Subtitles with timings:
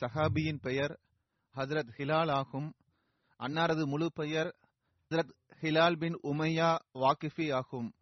[0.00, 1.00] சஹாபியின் பெயர்
[1.54, 2.74] ஹஜரத் ஹிலால் ஆகும்.
[3.38, 4.56] அன்னாரது முழு பெயர்
[5.08, 7.92] ஹஜரத் ஹிலால் பின் உமையா வாக்கிஃபி ஆகும்.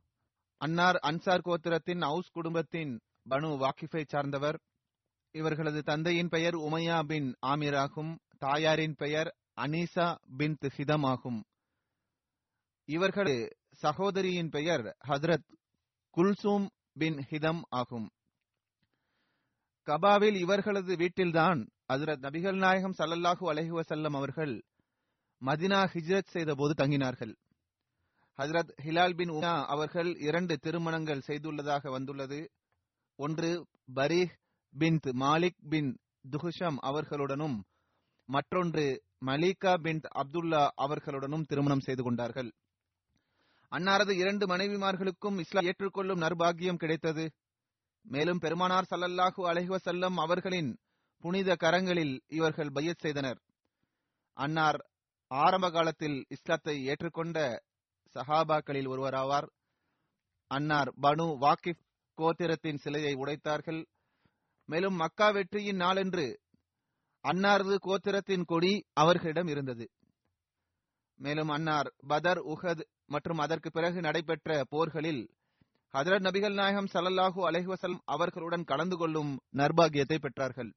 [0.56, 4.60] அன்னார் அன்சார் கோத்திரத்தின் அவுஸ் குடும்பத்தின் பனு வாக்கிஃபை சார்ந்தவர்.
[5.30, 8.18] இவர்களது தந்தையின் பெயர் உமையா பின் ஆமீர் ஆகும்.
[8.38, 11.44] தாயாரின் பெயர் அனீசா பின் ஹிதம் ஆகும்.
[12.84, 15.54] இவர்களது சகோதரியின் பெயர் ஹஜரத்
[16.16, 18.10] குல்சூம் பின் ஹிதம் ஆகும்.
[19.86, 24.54] கபாவில் இவர்களது வீட்டில்தான் அசரத் நபிகள் நாயகம் சல்லல்லாஹு அலைஹி வஸல்லம் அவர்கள்
[25.42, 27.32] மதினா ஹிஜ்ரத் செய்த போது தங்கினார்கள்.
[28.38, 32.50] ஹசரத் ஹிலால் பின் உமா அவர்கள் இரண்டு திருமணங்கள் செய்துள்ளதாக வந்துள்ளது.
[33.18, 34.34] ஒன்று பரீஹ்
[34.74, 35.90] பின் மாலிக் பின்
[36.30, 37.56] துஹுஷம் அவர்களுடனும்
[38.28, 38.84] மற்றொன்று
[39.26, 42.50] மலிகா பின் அப்துல்லா அவர்களுடனும் திருமணம் செய்து கொண்டார்கள்.
[43.72, 47.24] அன்னாரது இரண்டு மனைவிமார்களுக்கும் இஸ்லாம் ஏற்றுக்கொள்ளும் நர்பாகியம் கிடைத்தது.
[48.02, 50.70] மேலும் பெருமானார் சல்லல்லாஹு அலைஹி வஸல்லம் அவர்களின்
[51.20, 53.42] புனித கரங்களில் இவர்கள் பையத் செய்தனர்.
[54.32, 54.90] அன்னார்
[55.26, 57.60] ஆரம்ப காலத்தில் இஸ்லாத்தை ஏற்றுக்கொண்ட
[58.14, 59.48] சஹாபாக்களில் ஒருவராவார்.
[60.46, 61.80] அன்னார் பனு வாக்கிப்
[62.16, 63.84] கோத்திரத்தின் சிலையை உடைத்தார்கள்.
[64.64, 66.40] மேலும் மக்கா வெற்றியின் நாளன்று
[67.22, 69.90] அன்னாரது கோத்திரத்தின் கொடி அவர்களிடம் இருந்தது.
[71.14, 75.28] மேலும் அன்னார் பதர் உஹத் மற்றும் அதற்கு பிறகு நடைபெற்ற போர்களில்
[75.92, 80.72] ஹதரத் நபிகள் நாயகம் சல்லல்லாஹூ அலைஹி அவர்களுடன் கலந்து கொள்ளும் நர்பாகியத்தை பெற்றார்கள்.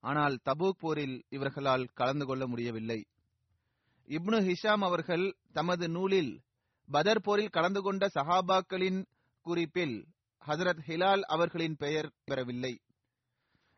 [0.00, 3.06] ஆனால் தபூக் போரில் இவர்களால் கலந்து கொள்ள முடியவில்லை.
[4.08, 6.40] இப்னு ஹிஷாம் அவர்கள் தமது நூலில்
[6.88, 9.04] பதர் போரில் கலந்து கொண்ட சஹாபாக்களின்
[9.40, 10.06] குறிப்பில்
[10.46, 12.80] ஹசரத் ஹிலால் அவர்களின் பெயர் பெறவில்லை.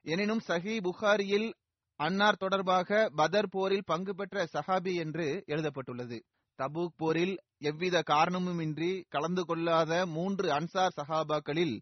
[0.03, 1.55] எனினும் சஹி புகாரியில்
[1.97, 6.25] அன்னார் தொடர்பாக பதர் போரில் பங்கு பெற்ற சஹாபி என்று எழுதப்பட்டுள்ளது.
[6.59, 11.81] தபூக் போரில் எவ்வித காரணமுமின்றி கலந்து கொள்ளாத மூன்று அன்சார் சஹாபாக்களில்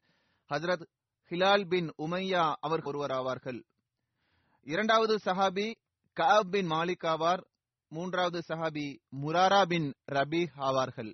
[0.50, 0.86] ஹசரத்
[1.30, 3.60] ஹிலால் பின் உமையா அவர் ஒருவராவார்கள்.
[4.66, 5.66] இரண்டாவது சஹாபி
[6.16, 7.42] கஅப் பின் மாலிக் ஆவார்.
[7.92, 8.86] மூன்றாவது சஹாபி
[9.22, 11.12] முராரா பின் ரபி ஆவார்கள்.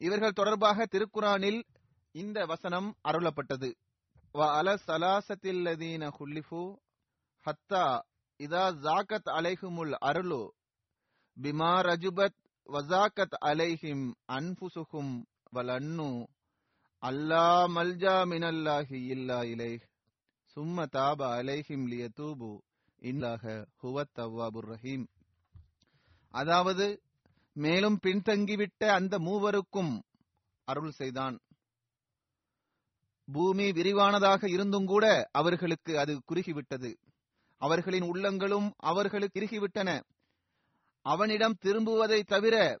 [0.00, 1.60] இவர்கள் தொடர்பாக திருக்குரானில்
[2.14, 3.70] இந்த வசனம் அருளப்பட்டது.
[4.34, 6.62] வ அல சலாசத்தில்லதீன ஹுல்லிஃபு
[7.46, 7.84] ஹத்தா
[8.40, 10.42] இதா ஜாக்கத் அலைஹுமுல் அருளு
[11.36, 15.14] பிமா ரஜுபத் வசாக்கத் அலைஹிம் அன்புசுகும்
[15.56, 16.10] வலன்னு
[17.02, 17.46] அல்லா
[17.76, 19.84] மல்ஜா மினல்லாஹி இல்லா இலைஹ்.
[20.58, 22.58] சும்ம தாப அலைஹிம் லியதூபு
[23.00, 25.06] இல்லாஹ ஹுவத் தவ்வாபுர் ரஹீம்
[26.30, 27.02] அதாவது
[27.52, 30.02] மேலும் பின்தங்கிவிட்ட அந்த மூவருக்கும்
[30.64, 31.40] அருள் செய்தான்.
[33.26, 36.96] பூமி விரிவானதாக இருந்தும் கூட அவர்களுக்கு அது குறுகிவிட்டது.
[37.56, 40.02] அவர்களின் உள்ளங்களும் அவர்களுக்கு இறுகிவிட்டன.
[41.00, 42.80] அவனிடம் திரும்புவதை தவிர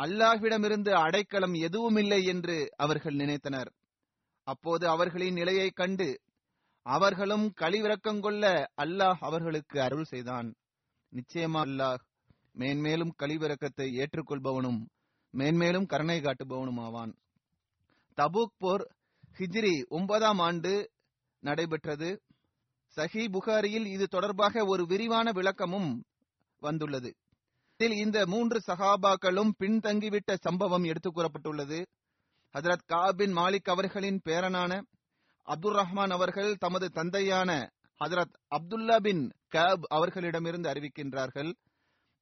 [0.00, 3.70] அல்லாஹ்விடமிருந்து அடைக்கலம் எதுவும் இல்லை என்று அவர்கள் நினைத்தனர்.
[4.42, 6.20] அப்போது அவர்களின் நிலையைக் கண்டு
[6.82, 10.54] அவர்களும் கழிவிறக்கங்கொள்ள அல்லாஹ் அவர்களுக்கு அருள் செய்தான்.
[11.12, 11.98] நிச்சயமா அல்லாஹ்
[12.52, 14.86] மேன்மேலும் கழிவிறக்கத்தை ஏற்றுக்கொள்பவனும்
[15.32, 17.16] மேன்மேலும் கருணை காட்டுபவனும் ஆவான்.
[18.16, 18.94] தபூக் போர்
[19.38, 20.90] ஹிஜ்ரி ஒன்பதாம் ஆண்டு
[21.40, 22.22] நடைபெற்றது.
[22.96, 26.04] சஹி புகாரியில் இது தொடர்பாக ஒரு விரிவான விளக்கமும்
[26.58, 27.14] வந்துள்ளது.
[27.76, 31.84] இதில் இந்த மூன்று சஹாபாக்களும் பின்தங்கிவிட்ட சம்பவம் எடுத்துக் கூறப்பட்டுள்ளது.
[32.58, 34.82] ஹசரத் காபின் மாலிக் அவர்களின் பேரனான
[35.42, 37.70] அப்துல் ரஹ்மான் அவர்கள் தமது தந்தையான
[38.04, 41.54] ஹஜரத் அப்துல்லா பின் காப் அவர்களிடமிருந்து அறிவிக்கின்றார்கள்.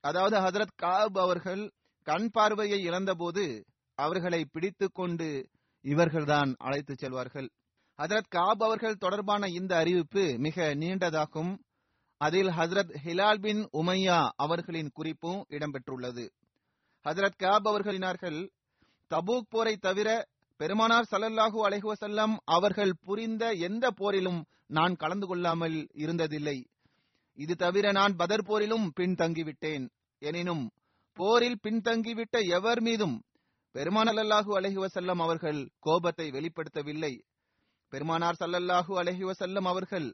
[0.01, 1.71] அதாவது ஹஜரத் காப் அவர்கள்
[2.03, 5.49] கண் பார்வையை இழந்தபோது அவர்களை பிடித்துக் கொண்டு
[5.83, 7.49] இவர்கள்தான் அழைத்து செல்வார்கள்.
[7.99, 11.59] ஹஜரத் காப் அவர்கள் தொடர்பான இந்த அறிவிப்பு மிக நீண்டதாகும்.
[12.17, 16.31] அதில் ஹசரத் ஹிலால் பின் உமையா அவர்களின் குறிப்பும் இடம்பெற்றுள்ளது.
[17.05, 18.49] ஹசரத் காப் அவர்களினார்கள்
[19.15, 20.27] தபூக் போரை தவிர
[20.61, 24.41] பெருமானார் சல்லல்லாஹூ அலைஹுவசல்லம் அவர்கள் புரிந்த எந்த போரிலும்
[24.77, 26.59] நான் கலந்து கொள்ளாமல் இருந்ததில்லை.
[27.39, 29.85] இது தவிர நான் பதர் போரிலும் பின்தங்கிவிட்டேன்.
[30.23, 30.65] எனினும்
[31.17, 33.17] போரில் பின்தங்கிவிட்ட எவர் மீதும்
[33.75, 37.13] பெருமான அல்லாஹூ அலஹிவசல்லம் அவர்கள் கோபத்தை வெளிப்படுத்தவில்லை.
[37.93, 40.09] பெருமானார் சல்லல்லாஹு அலஹிவசல்லம் அவர்கள்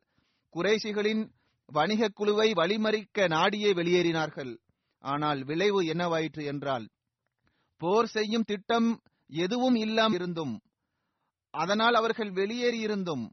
[0.55, 1.23] குறைஷிகளின்
[1.69, 4.52] வணிக குழுவை வழிமறிக்க நாடியே வெளியேறினார்கள்.
[5.05, 6.87] ஆனால் விளைவு என்னவாயிற்று என்றால்
[7.81, 8.88] போர் செய்யும் திட்டம்
[9.31, 10.55] எதுவும் இல்லாமல் இருந்தும்
[11.50, 13.25] அதனால் அவர்கள் வெளியேறியிருந்தும்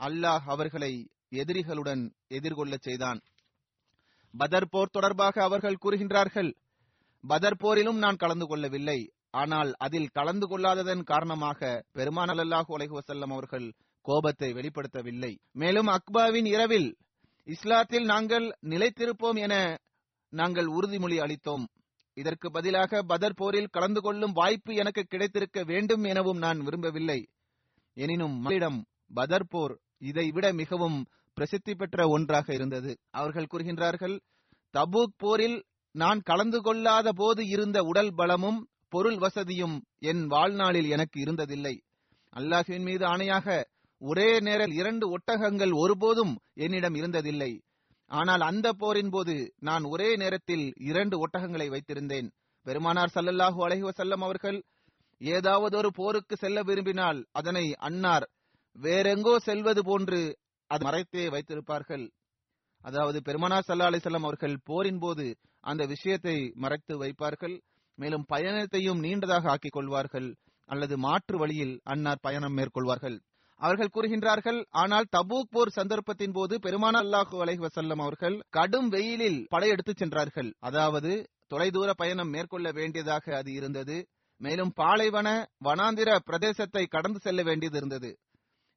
[0.00, 0.92] அல்லாஹ் அவர்களை
[1.30, 3.20] எதிரிகளுடன் எதிர்கொள்ளச் செய்தான்.
[4.34, 6.50] பதர் போர் தொடர்பாக அவர்கள் கூறுகின்றார்கள்
[7.24, 8.98] பதர் போரிலும் நான் கலந்து கொள்ளவில்லை.
[9.30, 13.66] ஆனால் அதில் கலந்து கொள்ளாததன் காரணமாக பெருமான அல்லாஹு அலைஹி வசல்லம் அவர்கள்
[14.00, 15.32] கோபத்தை வெளிப்படுத்தவில்லை.
[15.52, 16.96] மேலும் அக்பாவின் இரவில்
[17.46, 19.54] இஸ்லாத்தில் நாங்கள் நிலைத்திருப்போம் என
[20.32, 21.66] நாங்கள் உறுதிமொழி அளித்தோம்.
[22.20, 27.20] இதற்கு பதிலாக பதர் போரில் கலந்து கொள்ளும் வாய்ப்பு எனக்கு கிடைத்திருக்க வேண்டும் எனவும் நான் விரும்பவில்லை.
[27.96, 28.78] எனினும் மக்களிடம்
[29.14, 29.74] பதர் போர்
[30.10, 30.98] இதைவிட மிகவும்
[31.36, 32.92] பிரசித்தி பெற்ற ஒன்றாக இருந்தது.
[33.10, 34.16] அவர்கள் கூறுகின்றார்கள்
[34.74, 35.58] தபூக் போரில்
[35.94, 39.76] நான் கலந்து கொள்ளாத போது இருந்த உடல் பலமும் பொருள் வசதியும்
[40.10, 41.74] என் வாழ்நாளில் எனக்கு இருந்ததில்லை.
[42.32, 43.56] அல்லாஹுவின் மீது ஆணையாக
[44.02, 47.52] ஒரே நேரில் இரண்டு ஒட்டகங்கள் ஒருபோதும் என்னிடம் இருந்ததில்லை.
[48.10, 52.28] ஆனால் அந்த போரின் போது நான் ஒரே நேரத்தில் இரண்டு ஒட்டகங்களை வைத்திருந்தேன்.
[52.66, 54.58] பெருமானார் சல்லல்லாஹு அலைஹி வஸல்லம் அவர்கள்
[55.20, 58.26] ஏதாவது ஒரு போருக்கு செல்ல விரும்பினால் அதனை அன்னார்
[58.76, 60.20] வேறெங்கோ செல்வது போன்று
[60.70, 62.04] அது மறைத்தே வைத்திருப்பார்கள்.
[62.84, 65.26] அதாவது பெருமானார் சல்லா அலிசல்லாம் அவர்கள் போரின் போது
[65.64, 67.56] அந்த விஷயத்தை மறைத்து வைப்பார்கள்.
[67.98, 70.28] மேலும் பயணத்தையும் நீண்டதாக ஆக்கிக் கொள்வார்கள்.
[70.68, 73.16] அல்லது மாற்று வழியில் அன்னார் பயணம் மேற்கொள்வார்கள்.
[73.60, 79.96] அவர்கள் கூறுகின்றார்கள் ஆனால் தபூக் போர் சந்தர்ப்பத்தின் போது பெருமான அல்லாஹு அலைஹி வசல்லம் அவர்கள் கடும் வெயிலில் படையெடுத்துச்
[79.96, 80.50] சென்றார்கள்.
[80.60, 81.12] அதாவது
[81.48, 83.98] தொலைதூர பயணம் மேற்கொள்ள வேண்டியதாக அது இருந்தது.
[84.40, 85.28] மேலும் பாலைவன
[85.64, 88.10] வனாந்திர பிரதேசத்தை கடந்து செல்ல வேண்டியது இருந்தது.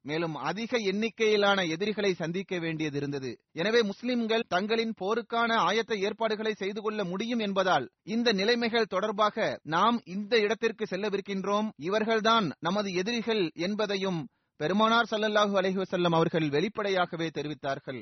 [0.04, 3.30] மேலும் அதிக எண்ணிக்கையிலான எதிரிகளை சந்திக்க வேண்டியது இருந்தது.
[3.52, 9.36] எனவே முஸ்லிம்கள் தங்களின் போருக்கான ஆயத்த ஏற்பாடுகளை செய்து கொள்ள முடியும் என்பதால் இந்த நிலைமைகள் தொடர்பாக
[9.74, 11.68] நாம் இந்த இடத்திற்கு செல்லவிருக்கின்றோம்.
[11.88, 14.20] இவர்கள்தான் நமது எதிரிகள் என்பதையும்
[14.62, 18.00] பெருமானார் சல்லல்லாஹு அலைஹி வஸல்லம் அவர்கள் வெளிப்படையாகவே தெரிவித்தார்கள்.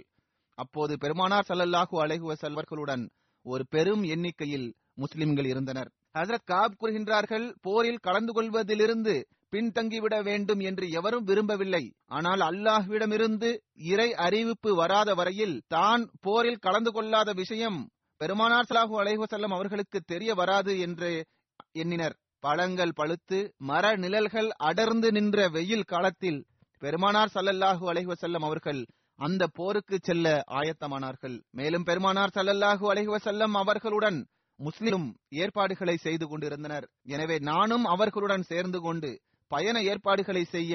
[0.59, 3.05] அப்போது பெருமானார் சல்லல்லாஹு அலைஹி வஸல்வர்களுடன்
[3.47, 5.91] ஒரு பெரும் எண்ணிக்கையில் முஸ்லிம்கள் இருந்தனர்.
[6.19, 9.15] ஹசரத் காப் கூறுகின்றார்கள் போரில் கலந்து கொள்வதிலிருந்து
[9.53, 11.85] பின்தங்கிவிட வேண்டும் என்று எவரும் விரும்பவில்லை.
[12.07, 13.51] ஆனால் அல்லாஹ்விடமிருந்து
[13.93, 17.79] இறை அறிவிப்பு வராத வரையில் தான் போரில் கலந்து கொள்ளாத விஷயம்
[18.21, 21.13] பெருமானார் சலாஹூ அலைஹசல்லம் அவர்களுக்கு தெரிய வராது என்று
[21.83, 22.17] எண்ணினர்.
[22.45, 23.39] பழங்கள் பழுத்து
[23.71, 26.39] மர நிழல்கள் அடர்ந்து நின்ற வெயில் காலத்தில்
[26.83, 28.81] பெருமானார் சல்லல்லாஹு அலைஹசல்லம் அவர்கள்
[29.19, 30.27] அந்த போருக்கு செல்ல
[30.59, 31.37] ஆயத்தமானார்கள்.
[31.59, 34.19] மேலும் பெருமானார் சல்லல்லாஹு அலைஹசல்லம் அவர்களுடன்
[34.59, 35.09] முஸ்லிம்
[35.43, 36.87] ஏற்பாடுகளை செய்து கொண்டிருந்தனர்.
[37.15, 39.11] எனவே நானும் அவர்களுடன் சேர்ந்து கொண்டு
[39.51, 40.75] பயண ஏற்பாடுகளை செய்ய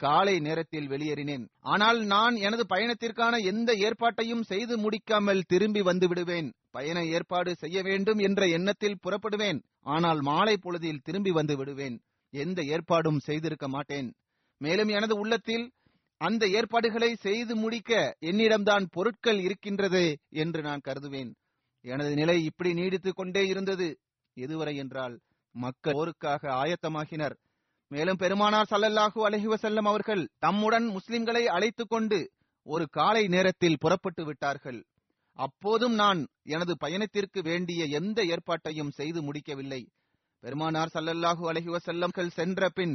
[0.00, 1.44] காலை நேரத்தில் வெளியேறினேன்.
[1.72, 6.48] ஆனால் நான் எனது பயணத்திற்கான எந்த ஏற்பாட்டையும் செய்து முடிக்காமல் திரும்பி வந்து விடுவேன்.
[6.70, 9.60] பயண ஏற்பாடு செய்ய வேண்டும் என்ற எண்ணத்தில் புறப்படுவேன்.
[9.96, 11.96] ஆனால் மாலை பொழுதில் திரும்பி வந்து விடுவேன்.
[12.32, 14.08] எந்த ஏற்பாடும் செய்திருக்க மாட்டேன்.
[14.60, 15.66] மேலும் எனது உள்ளத்தில்
[16.20, 20.02] அந்த ஏற்பாடுகளை செய்து முடிக்க என்னிடம்தான் பொருட்கள் இருக்கின்றது
[20.42, 21.30] என்று நான் கருதுவேன்.
[21.84, 23.88] எனது நிலை இப்படி நீடித்துக் கொண்டே இருந்தது.
[24.36, 25.14] எதுவரை என்றால்
[25.54, 27.36] மக்கள் போருக்காக ஆயத்தமாகினர்.
[27.90, 32.18] மேலும் பெருமானார் சல்லல்லாஹு அலஹி செல்லம் அவர்கள் தம்முடன் முஸ்லிம்களை அழைத்துக் கொண்டு
[32.66, 34.80] ஒரு காலை நேரத்தில் புறப்பட்டு விட்டார்கள்.
[35.38, 39.82] அப்போதும் நான் எனது பயணத்திற்கு வேண்டிய எந்த ஏற்பாட்டையும் செய்து முடிக்கவில்லை.
[40.42, 42.94] பெருமானார் சல்லல்லாஹு அலஹி வசல்லம்கள் சென்ற பின்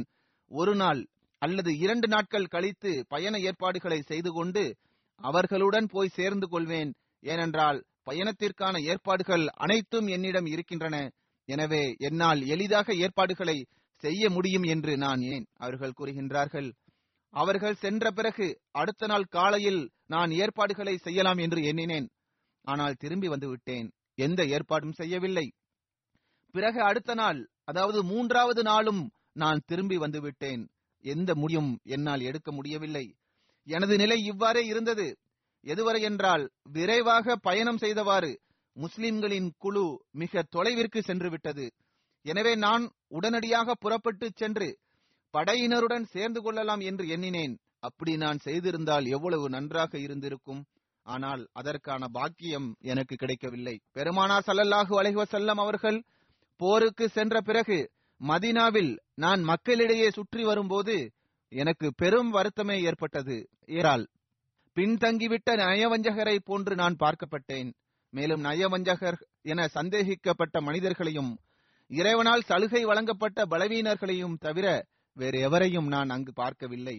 [0.50, 1.02] ஒரு நாள்
[1.46, 4.64] அல்லது இரண்டு நாட்கள் கழித்து பயண ஏற்பாடுகளை செய்து கொண்டு
[5.20, 6.90] அவர்களுடன் போய் சேர்ந்து கொள்வேன்.
[7.22, 10.96] ஏனென்றால் பயணத்திற்கான ஏற்பாடுகள் அனைத்தும் என்னிடம் இருக்கின்றன.
[11.48, 13.56] எனவே என்னால் எளிதாக ஏற்பாடுகளை
[14.02, 15.46] செய்ய முடியும் என்று நான் ஏன்?
[15.56, 16.68] அவர்கள் கூறுகின்றார்கள்.
[17.34, 18.46] அவர்கள் சென்ற பிறகு
[18.80, 22.08] அடுத்த நாள் காலையில் நான் ஏற்பாடுகளை செய்யலாம் என்று எண்ணினேன்.
[22.64, 23.88] ஆனால் திரும்பி வந்து விட்டேன்.
[24.18, 25.46] எந்த ஏற்பாடும் செய்யவில்லை.
[26.54, 29.02] பிறகு அடுத்த நாள் அதாவது மூன்றாவது நாளும்
[29.42, 30.62] நான் திரும்பி வந்து விட்டேன்.
[31.12, 33.06] எந்த முடியும் என்னால் எடுக்க முடியவில்லை.
[33.66, 35.06] எனது நிலை இவ்வாறே இருந்தது.
[35.66, 36.44] எதுவரை என்றால்
[36.74, 38.32] விரைவாக பயணம் செய்தவாறு
[38.76, 41.66] முஸ்லிம்களின் குழு மிக தொலைவிற்கு சென்று விட்டது.
[42.24, 44.68] எனவே நான் உடனடியாக புறப்பட்டு சென்று
[45.34, 47.54] படையினருடன் சேர்ந்து கொள்ளலாம் என்று எண்ணினேன்.
[47.78, 50.62] அப்படி நான் செய்திருந்தால் எவ்வளவு நன்றாக இருந்திருக்கும்.
[51.06, 53.74] ஆனால் அதற்கான பாக்கியம் எனக்கு கிடைக்கவில்லை.
[53.92, 55.98] பெருமானார் சல்லல்லாஹு அலைஹுவசல்லம் அவர்கள்
[56.60, 57.78] போருக்கு சென்ற பிறகு
[58.20, 60.96] மதீனாவில் நான் மக்களிடையே சுற்றி வரும்போது
[61.52, 63.36] எனக்கு பெரும் வருத்தமே ஏற்பட்டது.
[63.66, 64.04] ஏறால்
[64.76, 67.70] பின்தங்கிவிட்ட நயவஞ்சகரை போன்று நான் பார்க்கப்பட்டேன்.
[68.12, 71.32] மேலும் நயவஞ்சகர் என சந்தேகிக்கப்பட்ட மனிதர்களையும்
[71.90, 74.66] இறைவனால் சலுகை வழங்கப்பட்ட பலவீனர்களையும் தவிர
[75.16, 76.96] வேறு எவரையும் நான் அங்கு பார்க்கவில்லை.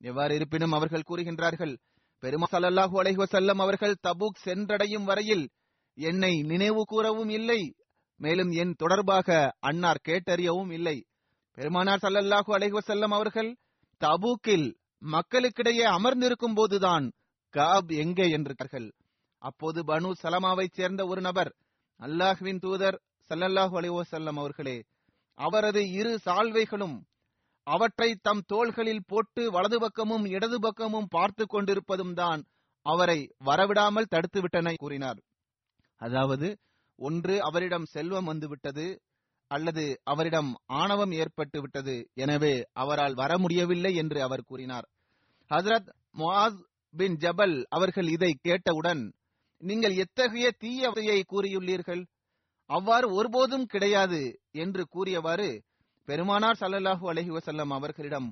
[0.00, 1.74] எவ்வாறு இருப்பினும் அவர்கள் கூறுகின்றார்கள்
[2.22, 5.44] பெருமா ஸல்லல்லாஹு அலைஹி அவர்கள் தபூக் சென்றடையும் வரையில்
[5.98, 7.60] என்னை நினைவு கூறவும் இல்லை.
[8.22, 9.28] மேலும் என் தொடர்பாக
[9.60, 10.96] அன்னார் கேட்டறியவும் இல்லை.
[11.58, 13.50] பெருமானார் சல்லல்லாஹு அலைஹி அவர்கள்
[14.00, 14.68] தபூக்கில்
[15.02, 17.06] மக்களுக்கிடையே அமர்ந்திருக்கும் போதுதான்
[17.54, 18.26] காப் எங்கே?
[18.30, 18.88] என்றார்கள்
[19.42, 21.50] அப்போது பனு சலமாவைச் சேர்ந்த ஒரு நபர்
[22.00, 22.98] அல்லாஹ்வின் தூதர்
[23.30, 24.76] சல்லல்லாஹு அலைவசல்லம் அவர்களே
[25.38, 26.96] அவரது இரு சால்வைகளும்
[27.66, 32.40] அவற்றை தம் தோள்களில் போட்டு வலது பக்கமும் இடது பக்கமும் பார்த்து கொண்டிருப்பதும் தான்
[32.86, 35.20] அவரை வரவிடாமல் தடுத்துவிட்டன கூறினார்.
[36.00, 36.48] அதாவது
[36.98, 38.86] ஒன்று அவரிடம் செல்வம் வந்துவிட்டது
[39.50, 44.86] அல்லது அவரிடம் ஆணவம் ஏற்பட்டு விட்டது எனவே அவரால் வர முடியவில்லை என்று அவர் கூறினார்.
[45.50, 46.60] ஹசரத் முஆஸ்
[46.94, 49.02] பின் ஜபல் அவர்கள் இதை கேட்டவுடன்
[49.62, 52.02] நீங்கள் எத்தகைய தீயவையை கூறியுள்ளீர்கள்?
[52.70, 55.50] அவ்வாறு ஒருபோதும் கிடையாது என்று கூறியவாறு
[56.08, 58.28] பெருமானார் சல்லல்லாஹூ அலஹி வசல்லம் அவர்களிடம்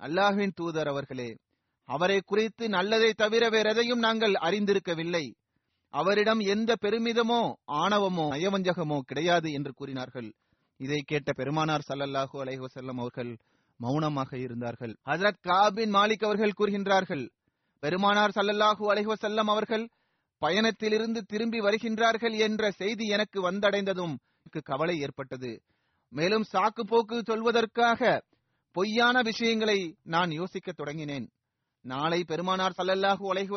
[0.00, 1.30] அல்லாஹின் தூதர் அவர்களே
[1.88, 5.24] அவரை குறித்து நல்லதை தவிர வேறெதையும் நாங்கள் அறிந்திருக்கவில்லை.
[5.94, 7.40] அவரிடம் எந்த பெருமிதமோ
[7.82, 10.28] ஆணவமோ நயவஞ்சகமோ கிடையாது என்று கூறினார்கள்.
[10.80, 13.32] இதை கேட்ட பெருமானார் சல்லல்லாஹு அலைஹசல்லம் அவர்கள்
[13.80, 14.94] மௌனமாக இருந்தார்கள்.
[15.10, 17.24] ஹசரத் காபின் மாலிக் அவர்கள் கூறுகின்றார்கள்
[17.82, 19.84] பெருமானார் சல்லல்லாஹு அலைஹசல்லம் அவர்கள்
[20.42, 25.52] பயணத்திலிருந்து திரும்பி வருகின்றார்கள் என்ற செய்தி எனக்கு வந்தடைந்ததும் எனக்கு கவலை ஏற்பட்டது.
[26.12, 28.00] மேலும் சாக்கு போக்கு சொல்வதற்காக
[28.76, 31.26] பொய்யான விஷயங்களை நான் யோசிக்க தொடங்கினேன்.
[31.84, 33.52] நாளை பெருமானார் சல்லல்லாஹு அலைஹி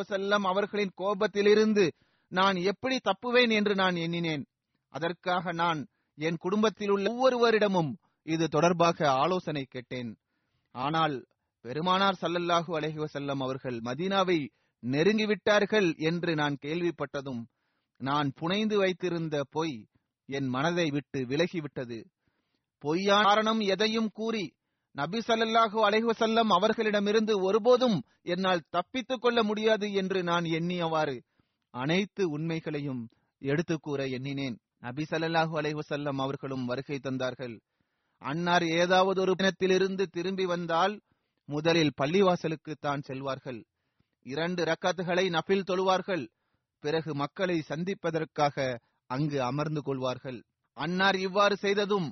[0.51, 1.85] அவர்களின் கோபத்திலிருந்து
[2.31, 4.43] நான் எப்படி தப்புவேன் என்று நான் எண்ணினேன்.
[4.93, 5.79] அதற்காக நான்
[6.17, 7.91] என் குடும்பத்தில் உள்ள ஒவ்வொருவரிடமும்
[8.25, 10.11] இது தொடர்பாக ஆலோசனை கேட்டேன்.
[10.71, 11.15] ஆனால்
[11.61, 14.39] பெருமானார் சல்லல்லாஹு அலஹி வசல்லம் அவர்கள் மதீனாவை
[14.83, 17.43] நெருங்கிவிட்டார்கள் என்று நான் கேள்விப்பட்டதும்
[18.01, 19.77] நான் புனைந்து வைத்திருந்த பொய்
[20.29, 21.99] என் மனதை விட்டு விலகிவிட்டது.
[22.83, 24.45] பொய்யான காரணம் எதையும் கூறி
[24.91, 31.17] நபி சல்லல்லாஹு அலைஹி வஸல்லம் அவர்களிடமிருந்து ஒருபோதும் என்னால் தப்பித்துக் கொள்ள முடியாது என்று நான் எண்ணியவாறு
[31.75, 33.01] அனைத்து உண்மைகளையும்
[33.41, 34.57] எடுத்து கூற எண்ணினேன்.
[34.79, 37.55] நபி ஸல்லல்லாஹு அலைவசல்லம் அவர்களும் வருகை தந்தார்கள்.
[38.21, 40.93] அன்னார் ஏதாவது ஒரு தினத்திலிருந்து திரும்பி வந்தால்
[41.49, 43.59] முதலில் பள்ளிவாசலுக்கு தான் செல்வார்கள்.
[44.25, 46.25] இரண்டு ரக்காத்துகளை நபில் தொழுவார்கள்.
[46.83, 48.55] பிறகு மக்களை சந்திப்பதற்காக
[49.09, 50.39] அங்கு அமர்ந்து கொள்வார்கள்.
[50.77, 52.07] அன்னார் இவ்வாறு செய்ததும்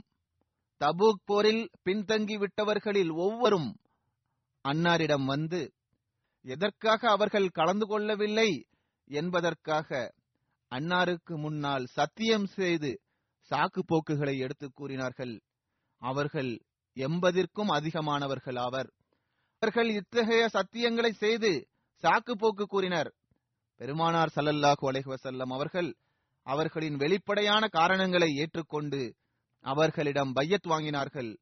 [0.81, 3.69] தபூக் போரில் பின்தங்கி விட்டவர்களில் ஒவ்வொரும்
[4.65, 5.61] அன்னாரிடம் வந்து
[6.45, 8.49] எதற்காக அவர்கள் கலந்து கொள்ளவில்லை?
[9.05, 10.13] என்பதற்காக
[10.69, 13.01] அன்னாருக்கு முன்னால் சத்தியம் செய்து
[13.49, 15.41] சாக்கு போக்குகளை எடுத்து கூறினார்கள்.
[15.97, 16.63] அவர்கள்
[16.95, 18.93] எண்பதிற்கும் அதிகமானவர்கள் ஆவர்.
[19.59, 21.67] அவர்கள் இத்தகைய சத்தியங்களை செய்து
[22.01, 23.13] சாக்கு போக்கு கூறினர்.
[23.75, 25.95] பெருமானார் சல்லல்லாஹு அலைஹி அவர்கள்
[26.43, 29.15] அவர்களின் வெளிப்படையான காரணங்களை ஏற்றுக்கொண்டு
[29.59, 31.37] அவர்களிடம் பையத் வாங்கினார்கள்.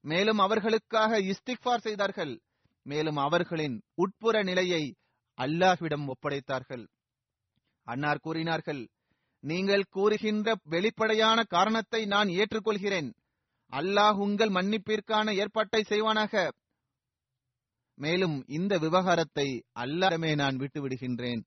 [0.00, 2.40] மேலும் அவர்களுக்காக இஸ்திக்பார் செய்தார்கள்.
[2.82, 4.96] மேலும் அவர்களின் உட்புற நிலையை
[5.36, 6.88] அல்லாஹ்விடம் ஒப்படைத்தார்கள்.
[7.86, 8.82] அன்னார் கூறினார்கள்
[9.44, 13.10] நீங்கள் கூறுகின்ற வெளிப்படையான காரணத்தை நான் ஏற்றுக்கொள்கிறேன்.
[13.72, 16.50] அல்லாஹ் உங்கள் மன்னிப்பிற்கான ஏற்பாட்டை செய்வானாக.
[17.98, 21.42] மேலும் இந்த விவகாரத்தை அல்லாஹ்விடமே நான் விட்டுவிடுகின்றேன்.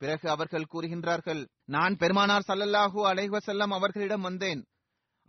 [0.00, 4.62] பிறகு அவர்கள் கூறுகின்றார்கள் நான் பெருமானார் சல்லல்லாஹூ அலைவசல்லம் அவர்களிடம் வந்தேன்.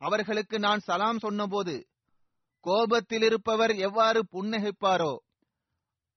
[0.01, 1.75] அவர்களுக்கு நான் சலாம் சொன்னபோது
[2.65, 5.13] கோபத்தில் இருப்பவர் எவ்வாறு புன்னகைப்பாரோ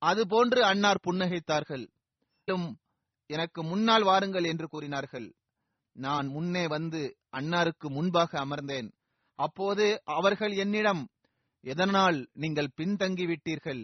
[0.03, 1.85] அதுபோன்று அன்னார் புன்னகைத்தார்கள்.
[3.30, 5.28] எனக்கு முன்னால் வாருங்கள் என்று கூறினார்கள்.
[5.97, 7.00] நான் முன்னே வந்து
[7.37, 8.88] அன்னாருக்கு முன்பாக அமர்ந்தேன்.
[9.38, 11.02] அப்போது அவர்கள் என்னிடம்
[11.64, 13.82] எதனால் நீங்கள் பின்தங்கி விட்டீர்கள்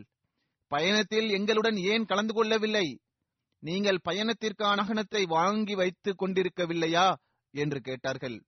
[0.68, 2.86] பயணத்தில் எங்களுடன் ஏன் கலந்து கொள்ளவில்லை?
[3.62, 7.06] நீங்கள் பயணத்திற்கான அகனத்தை வாங்கி வைத்துக் கொண்டிருக்கவில்லையா?
[7.54, 8.38] என்று கேட்டார்கள்.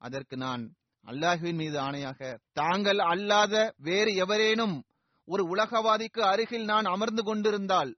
[0.00, 0.62] அதற்கு நான்
[1.06, 2.20] அல்லாஹுவின் மீது ஆணையாக
[2.52, 4.76] தாங்கள் அல்லாத வேறு எவரேனும்
[5.28, 7.92] ஒரு உலகவாதிக்கு அருகில் நான் அமர்ந்து கொண்டிருந்தால்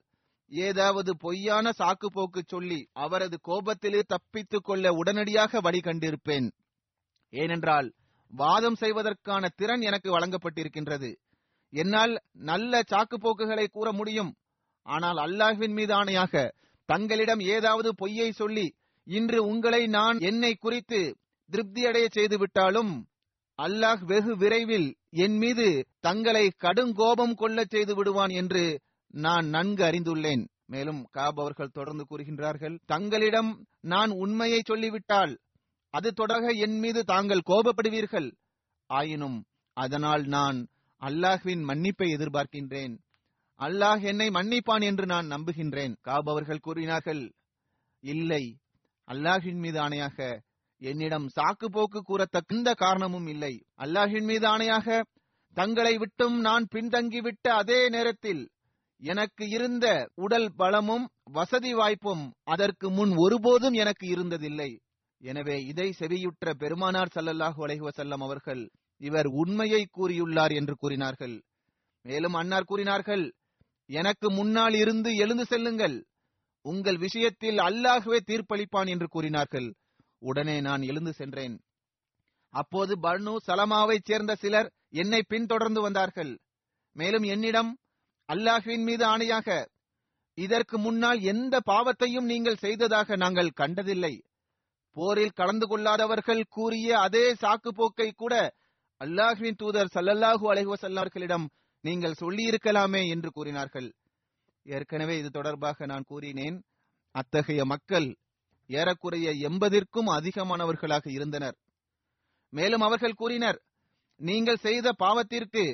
[0.50, 6.48] ஏதாவது பொய்யான சாக்கு போக்கு சொல்லி அவரது கோபத்திலே தப்பித்துக் கொள்ள உடனடியாக வழி கண்டிருப்பேன்.
[7.32, 7.88] ஏனென்றால்
[8.32, 11.10] வாதம் செய்வதற்கான திறன் எனக்கு வழங்கப்பட்டிருக்கின்றது.
[11.72, 14.32] என்னால் நல்ல சாக்கு போக்குகளை கூற முடியும்.
[14.86, 16.34] ஆனால் அல்லாஹ்வின் மீது ஆணையாக
[16.88, 18.66] தங்களிடம் ஏதாவது பொய்யை சொல்லி
[19.06, 21.00] இன்று உங்களை நான் என்னை குறித்து
[21.50, 22.92] திருப்தியடைய செய்துவிட்டாலும்
[23.58, 25.66] அல்லாஹ் வெகு விரைவில் என் மீது
[26.00, 28.64] தங்களை கடுங்கோபம் கொள்ளச் செய்து விடுவான் என்று
[29.10, 30.48] நான் நன்கு அறிந்துள்ளேன்.
[30.64, 35.38] மேலும் காப் அவர்கள் தொடர்ந்து கூறுகின்றார்கள் தங்களிடம் நான் உண்மையை சொல்லிவிட்டால்
[35.90, 38.32] அது தொடர்க என் மீது தாங்கள் கோபப்படுவீர்கள்.
[38.86, 40.66] ஆயினும் அதனால் நான்
[41.00, 42.98] அல்லாஹ்வின் மன்னிப்பை எதிர்பார்க்கின்றேன்.
[43.58, 45.96] அல்லாஹ் என்னை மன்னிப்பான் என்று நான் நம்புகின்றேன்.
[46.00, 47.32] காப் அவர்கள் கூறினார்கள்
[48.00, 48.56] இல்லை
[49.06, 50.40] அல்லாஹின் மீது ஆணையாக
[50.76, 53.64] என்னிடம் சாக்கு போக்கு கூறத்தக்க காரணமும் இல்லை.
[53.76, 55.02] அல்லாஹின் மீது ஆணையாக
[55.52, 58.50] தங்களை விட்டும் நான் பின்தங்கிவிட்ட அதே நேரத்தில்
[59.02, 64.70] எனக்கு இருந்த உடல் பலமும் வசதி வாய்ப்பும் அதற்கு முன் ஒருபோதும் எனக்கு இருந்ததில்லை.
[65.20, 68.62] எனவே இதை செவியுற்ற பெருமானார் சல்லல்லாஹு அலைஹுவசல்லம் அவர்கள்
[69.00, 71.36] இவர் உண்மையை கூறியுள்ளார் என்று கூறினார்கள்.
[72.04, 73.24] மேலும் அன்னார் கூறினார்கள்
[73.90, 75.96] எனக்கு முன்னால் இருந்து எழுந்து செல்லுங்கள்.
[76.64, 79.68] உங்கள் விஷயத்தில் அல்லாகவே தீர்ப்பளிப்பான் என்று கூறினார்கள்.
[80.22, 81.56] உடனே நான் எழுந்து சென்றேன்.
[82.54, 86.32] அப்போது பனு சலமாவைச் சேர்ந்த சிலர் என்னை பின்தொடர்ந்து வந்தார்கள்.
[86.96, 87.70] மேலும் என்னிடம்
[88.28, 89.48] அல்லாஹ்வின் மீது ஆணையாக
[90.38, 94.14] இதற்கு முன்னால் எந்த பாவத்தையும் நீங்கள் செய்ததாக நாங்கள் கண்டதில்லை.
[94.96, 98.34] போரில் கலந்து கொள்ளாதவர்கள் கூறிய அதே சாக்கு போக்கை கூட
[99.00, 101.46] அல்லாஹ்வின் தூதர் சல்லல்லாஹு அலைஹசல்லார்களிடம்
[101.84, 103.88] நீங்கள் சொல்லியிருக்கலாமே என்று கூறினார்கள்.
[104.66, 106.56] ஏற்கனவே இது தொடர்பாக நான் கூறினேன்
[107.14, 108.08] அத்தகைய மக்கள்
[108.70, 111.56] ஏறக்குறைய எண்பதிற்கும் அதிகமானவர்களாக இருந்தனர்.
[112.52, 113.58] மேலும் அவர்கள் கூறினர்
[114.20, 115.64] நீங்கள் செய்த பாவத்திற்கு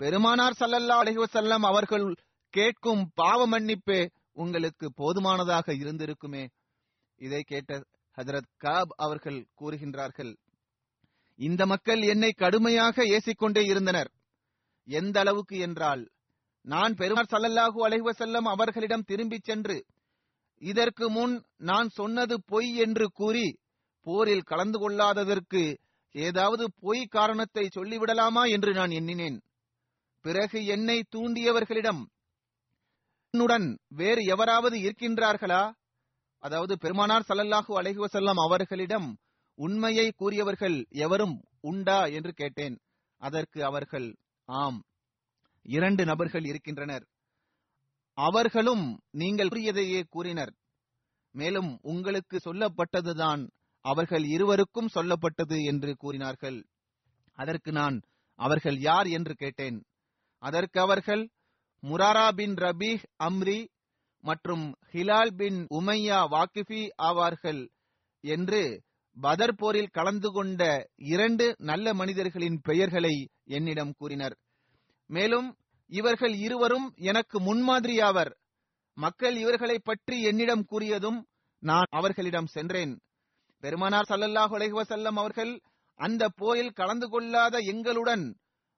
[0.00, 2.06] பெருமானார் சல்லல்லா அலைஹி செல்லம் அவர்கள்
[2.54, 3.98] கேட்கும் பாவ மன்னிப்பு
[4.32, 6.44] உங்களுக்கு போதுமானதாக இருந்திருக்குமே.
[7.20, 7.80] இதை கேட்ட
[8.18, 10.32] ஹஜரத் காப் அவர்கள் கூறுகின்றார்கள்
[11.38, 14.10] இந்த மக்கள் என்னை கடுமையாக ஏசிக்கொண்டே இருந்தனர்.
[14.88, 16.02] எந்த அளவுக்கு என்றால்
[16.64, 19.76] நான் பெருமார் சல்லல்லாஹு அலைஹி செல்லம் அவர்களிடம் திரும்பிச் சென்று
[20.62, 21.34] இதற்கு முன்
[21.70, 23.46] நான் சொன்னது பொய் என்று கூறி
[24.06, 25.62] போரில் கலந்து கொள்ளாததற்கு
[26.14, 29.38] ஏதாவது பொய் காரணத்தை சொல்லிவிடலாமா என்று நான் எண்ணினேன்.
[30.20, 32.06] பிறகு என்னை தூண்டியவர்களிடம்
[33.30, 35.74] என்னுடன் வேறு எவராவது இருக்கின்றார்களா?
[36.38, 39.18] அதாவது பெருமானார் சல்லல்லாஹு அலைஹி வஸல்லம் அவர்களிடம்
[39.54, 42.80] உண்மையை கூறியவர்கள் எவரும் உண்டா என்று கேட்டேன்.
[43.16, 44.84] அதற்கு அவர்கள் ஆம்
[45.62, 47.06] இரண்டு நபர்கள் இருக்கின்றனர்.
[48.12, 50.54] அவர்களும் நீங்கள் கூறியதையே கூறினர்.
[51.30, 53.50] மேலும் உங்களுக்கு சொல்லப்பட்டதுதான்
[53.84, 56.66] அவர்கள் இருவருக்கும் சொல்லப்பட்டது என்று கூறினார்கள்.
[57.32, 58.02] அதற்கு நான்
[58.34, 59.06] அவர்கள் யார்?
[59.06, 59.84] என்று கேட்டேன்.
[60.42, 61.22] அதற்கு அவர்கள்
[61.82, 63.60] முராரா பின் ரபீஹ் அம்ரி
[64.24, 67.62] மற்றும் ஹிலால் பின் உமையா வாக்கிஃபி ஆவார்கள்
[68.24, 68.62] என்று
[69.16, 70.62] பதர் போரில் கலந்து கொண்ட
[71.12, 73.14] இரண்டு நல்ல மனிதர்களின் பெயர்களை
[73.48, 74.36] என்னிடம் கூறினர்.
[75.10, 75.48] மேலும்
[75.90, 78.30] இவர்கள் இருவரும் எனக்கு முன்மாதிரியாவர்.
[78.96, 81.18] மக்கள் இவர்களை பற்றி என்னிடம் கூறியதும்
[81.62, 82.92] நான் அவர்களிடம் சென்றேன்.
[83.62, 84.54] பெருமானார் சல்லல்லாஹ்
[84.92, 85.52] செல்லம் அவர்கள்
[86.00, 88.24] அந்த போரில் கலந்து கொள்ளாத எங்களுடன்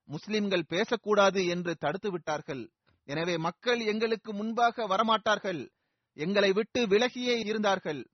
[0.04, 2.70] முஸ்லிம்கள் பேசக்கூடாது என்று தடுத்து விட்டார்கள்.
[3.04, 5.68] எனவே மக்கள் எங்களுக்கு முன்பாக வரமாட்டார்கள்.
[6.12, 8.08] எங்களை விட்டு விலகியே இருந்தார்கள்.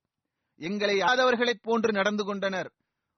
[0.54, 2.72] எங்களை ஆதவர்களைப் போன்று நடந்து கொண்டனர்.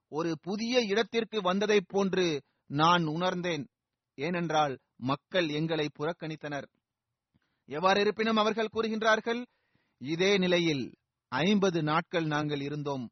[0.07, 3.67] ஒரு புதிய இடத்திற்கு வந்ததைப் போன்று நான் உணர்ந்தேன்.
[4.15, 6.67] ஏனென்றால் மக்கள் எங்களை புறக்கணித்தனர்.
[7.65, 9.45] எவ்வாறு இருப்பினும் அவர்கள் கூறுகின்றார்கள்
[9.97, 10.95] இதே நிலையில்
[11.27, 13.09] ஐம்பது நாட்கள் நாங்கள் இருந்தோம்.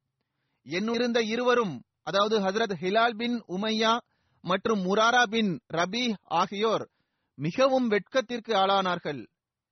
[0.63, 4.00] என்னிருந்த இருவரும் அதாவது ஹசரத் ஹிலால் பின் உமையா
[4.41, 6.89] மற்றும் முராரா பின் ரபி ஆகியோர்
[7.36, 9.28] மிகவும் வெட்கத்திற்கு ஆளானார்கள்.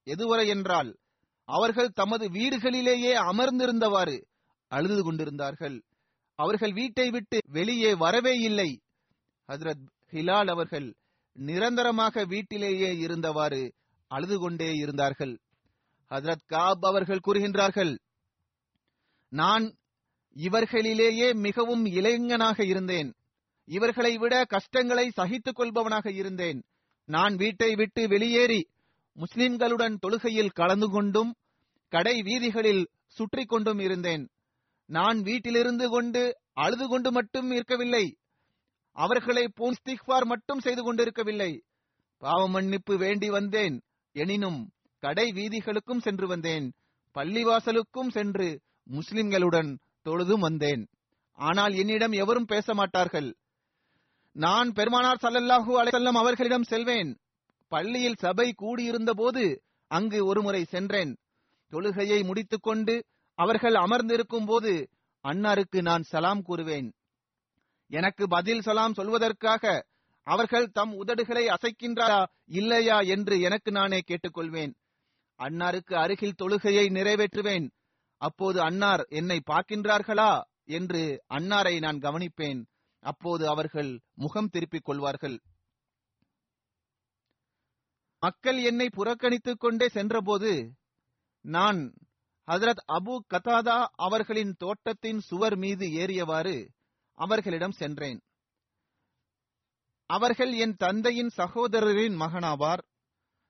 [0.06, 0.98] எதுவரை என்றால்
[1.46, 4.24] அவர்கள் தமது வீடுகளிலேயே அமர்ந்திருந்தவாறு
[4.68, 5.84] அழுது கொண்டிருந்தார்கள்.
[6.36, 8.82] அவர்கள் வீட்டை விட்டு வெளியே வரவே இல்லை.
[9.48, 10.96] ஹசரத் ஹிலால் அவர்கள்
[11.34, 13.72] நிரந்தரமாக வீட்டிலேயே இருந்தவாறு
[14.08, 15.40] அழுது கொண்டே இருந்தார்கள்.
[16.10, 17.98] ஹசரத் காப் அவர்கள் கூறுகின்றார்கள்
[19.30, 19.76] நான்
[20.36, 23.17] இவர்களிலேயே மிகவும் இளைஞனாக இருந்தேன்.
[23.68, 26.60] இவர்களை விட கஷ்டங்களை சகித்துக் கொள்பவனாக இருந்தேன்.
[27.10, 28.62] நான் வீட்டை விட்டு வெளியேறி
[29.16, 31.32] முஸ்லிம்களுடன் தொழுகையில் கலந்து கொண்டும்
[31.94, 34.24] கடை வீதிகளில் சுற்றி கொண்டும் இருந்தேன்.
[34.90, 36.22] நான் வீட்டிலிருந்து கொண்டு
[36.54, 38.06] அழுது கொண்டு மட்டும் இருக்கவில்லை.
[38.96, 41.52] அவர்களை போன்ஸ்திக்வார் மட்டும் செய்து கொண்டிருக்கவில்லை.
[42.18, 43.76] பாவ மன்னிப்பு வேண்டி வந்தேன்.
[44.16, 44.60] எனினும்
[45.04, 46.68] கடை வீதிகளுக்கும் சென்று வந்தேன்.
[47.16, 48.48] பள்ளிவாசலுக்கும் சென்று
[48.90, 49.70] முஸ்லிம்களுடன்
[50.02, 50.84] தொழுதும் வந்தேன்.
[51.40, 53.30] ஆனால் என்னிடம் எவரும் பேச மாட்டார்கள்.
[54.38, 57.12] நான் பெருமானார் சல்லல்லாஹு அலைசல்லம் அவர்களிடம் செல்வேன்.
[57.68, 61.18] பள்ளியில் சபை கூடியிருந்த போது அங்கு ஒருமுறை சென்றேன்.
[61.72, 62.96] தொழுகையை முடித்துக்கொண்டு
[63.38, 64.90] அவர்கள் அமர்ந்திருக்கும் போது
[65.24, 66.90] அன்னாருக்கு நான் சலாம் கூறுவேன்.
[67.92, 69.82] எனக்கு பதில் சலாம் சொல்வதற்காக
[70.28, 74.74] அவர்கள் தம் உதடுகளை அசைக்கின்றாரா இல்லையா என்று எனக்கு நானே கேட்டுக்கொள்வேன்.
[75.40, 77.68] அன்னாருக்கு அருகில் தொழுகையை நிறைவேற்றுவேன்.
[78.22, 80.32] அப்போது அன்னார் என்னை பார்க்கின்றார்களா
[80.64, 82.62] என்று அன்னாரை நான் கவனிப்பேன்.
[83.00, 85.42] அப்போது அவர்கள் முகம் திருப்பிக் கொள்வார்கள்.
[88.20, 90.76] மக்கள் என்னை புறக்கணித்துக் கொண்டே சென்றபோது
[91.42, 91.94] நான்
[92.48, 96.70] ஹசரத் அபு கதாதா அவர்களின் தோட்டத்தின் சுவர் மீது ஏறியவாறு
[97.14, 98.22] அவர்களிடம் சென்றேன்.
[100.06, 102.82] அவர்கள் என் தந்தையின் சகோதரரின் மகனாவார்.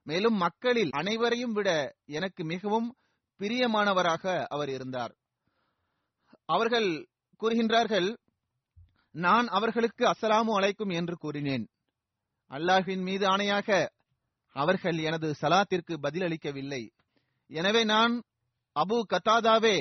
[0.04, 2.96] மேலும் மக்களில் அனைவரையும் விட எனக்கு மிகவும்
[3.40, 5.18] பிரியமானவராக அவர் இருந்தார்.
[6.46, 7.08] அவர்கள்
[7.40, 8.18] கூறுகின்றார்கள்
[9.26, 11.66] நான் அவர்களுக்கு அஸ்ஸலாமு அலைக்கும் என்று கூறினேன்.
[12.52, 13.70] அல்லாஹின் மீது ஆணையாக
[14.56, 16.84] அவர்கள் எனது சலாத்திற்கு பதிலளிக்கவில்லை.
[17.50, 18.14] எனவே நான்
[18.76, 19.78] அபு கத்தாதாவே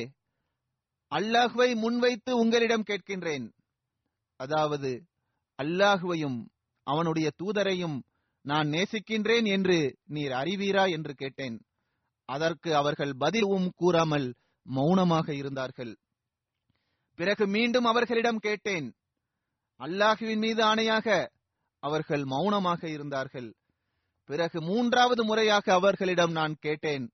[1.12, 3.46] அல்லாஹுவை முன்வைத்து உங்களிடம் கேட்கின்றேன்.
[4.40, 4.90] அதாவது
[5.58, 6.38] அல்லாஹுவையும்
[6.86, 7.96] அவனுடைய தூதரையும்
[8.44, 9.78] நான் நேசிக்கின்றேன் என்று
[10.14, 11.56] நீர் அறிவீரா என்று கேட்டேன்.
[12.28, 14.28] அதற்கு அவர்கள் பதிலும் கூறாமல்
[14.66, 15.92] மௌனமாக இருந்தார்கள்.
[17.18, 18.86] பிறகு மீண்டும் அவர்களிடம் கேட்டேன்.
[19.80, 21.08] அல்லாஹுவின் மீது ஆணையாக
[21.82, 23.54] அவர்கள் மௌனமாக இருந்தார்கள்.
[24.24, 27.04] பிறகு மூன்றாவது முறையாக அவர்களிடம் நான் கேட்டேன்.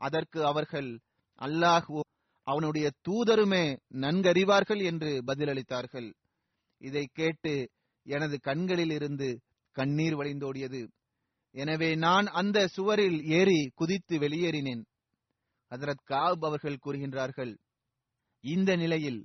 [0.00, 0.90] அதற்கு அவர்கள்
[1.38, 2.00] அல்லாஹுவோ
[2.46, 6.08] அவனுடைய தூதருமே நன்கறிவார்கள் என்று பதிலளித்தார்கள்.
[6.80, 7.70] இதை கேட்டு
[8.06, 9.28] எனது கண்களில் இருந்து
[9.76, 10.88] கண்ணீர் வழிந்தோடியது.
[11.54, 14.82] எனவே நான் அந்த சுவரில் ஏறி குதித்து வெளியேறினேன்.
[15.70, 17.52] ஹதரத் காப் அவர்கள் கூறுகின்றார்கள்
[18.44, 19.20] இந்த நிலையில்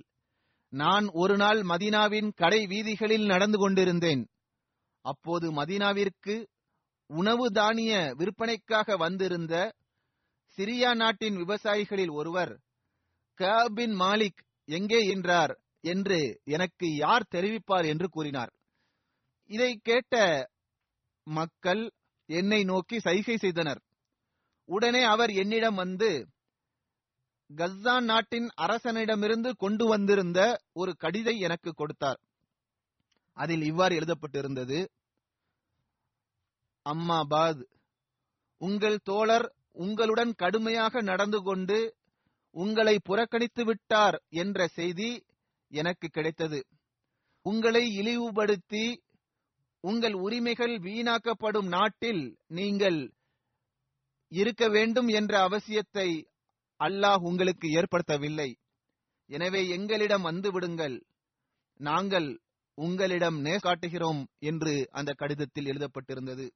[0.74, 4.22] நான் ஒரு நாள் மதீனாவின் கடை வீதிகளில் நடந்து கொண்டிருந்தேன்.
[5.04, 6.34] அப்போது மதீனாவிற்கு
[7.10, 9.54] உணவு தானிய விற்பனைக்காக வந்திருந்த
[10.58, 12.52] சிரியா நாட்டின் விவசாயிகளில் ஒருவர்
[13.40, 18.52] கபின் மாலிக் எங்கே என்றார் என்று எனக்கு யார் தெரிவிப்பார் என்று கூறினார்.
[19.50, 20.14] இதை கேட்ட
[21.26, 21.82] மக்கள்
[22.28, 23.80] என்னை நோக்கி சைகை செய்தனர்.
[24.68, 26.10] உடனே அவர் என்னிடம் வந்து
[27.50, 32.20] கஸ்ஸான் நாட்டின் அரசனிடமிருந்து கொண்டு வந்திருந்த ஒரு கடிதை எனக்கு கொடுத்தார்.
[33.32, 34.78] அதில் இவ்வாறு எழுதப்பட்டிருந்தது.
[36.86, 37.62] அம்மாபாத்
[38.60, 41.78] உங்கள் தோழர் உங்களுடன் கடுமையாக நடந்து கொண்டு
[42.50, 45.24] உங்களை புறக்கணித்து விட்டார் என்ற செய்தி
[45.68, 46.60] எனக்கு கிடைத்தது.
[47.42, 48.84] உங்களை இழிவுபடுத்தி
[49.80, 53.12] உங்கள் உரிமைகள் வீணாக்கப்படும் நாட்டில் நீங்கள்
[54.32, 56.08] இருக்க வேண்டும் என்ற அவசியத்தை
[56.84, 58.50] அல்லாஹ் உங்களுக்கு ஏற்படுத்தவில்லை.
[59.30, 60.96] எனவே எங்களிடம் வந்து விடுங்கள்.
[61.80, 62.28] நாங்கள்
[62.78, 64.20] உங்களிடம் நே காட்டுகிறோம்
[64.50, 66.46] என்று அந்த கடிதத்தில் எழுதப்பட்டிருந்தது.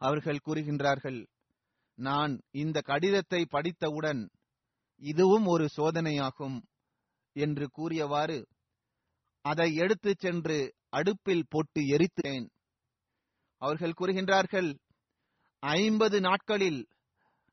[0.00, 1.20] அவர்கள் கூறுகின்றார்கள்
[1.98, 4.22] நான் இந்த கடிதத்தை படித்தவுடன்
[5.02, 6.58] இதுவும் ஒரு சோதனையாகும்
[7.36, 8.38] என்று கூறியவாறு
[9.44, 10.58] அதை எடுத்துச் சென்று
[10.88, 12.46] அடுப்பில் போட்டு எரித்தேன்.
[13.62, 14.70] அவர்கள் கூறுகின்றார்கள்
[15.62, 16.80] ஐம்பது நாட்களில்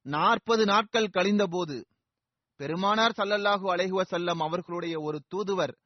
[0.05, 1.85] நாற்பது நாட்கள் கழிந்தபோது
[2.55, 5.77] பெருமானார் சல்லல்லாஹு அலைஹுவ செல்லம் அவர்களுடைய ஒரு தூதுவர்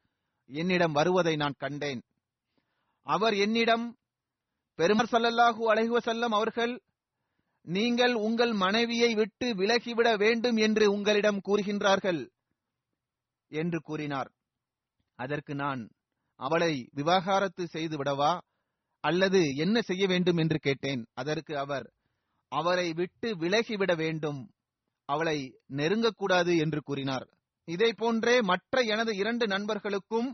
[0.46, 2.02] என்னிடம் வருவதை நான் கண்டேன்.
[3.02, 3.98] அவர் என்னிடம்
[4.76, 6.82] பெருமார் சல்லல்லாஹு அழகுவ செல்லம் அவர்கள்
[7.62, 12.30] நீங்கள் உங்கள் மனைவியை விட்டு விலகிவிட வேண்டும் என்று உங்களிடம் கூறுகின்றார்கள்
[13.48, 14.30] என்று கூறினார்.
[15.16, 15.90] அதற்கு நான்
[16.36, 18.40] அவளை விவாகரத்து செய்து விடவா
[19.00, 20.38] அல்லது என்ன செய்ய வேண்டும்?
[20.38, 21.08] என்று கேட்டேன்.
[21.14, 21.94] அதற்கு அவர்
[22.52, 24.42] அவரை விட்டு விலகிவிட வேண்டும்.
[25.10, 25.38] அவளை
[25.76, 27.28] நெருங்கக்கூடாது என்று கூறினார்.
[27.68, 30.30] இதை போன்றே மற்ற எனது இரண்டு நண்பர்களுக்கும்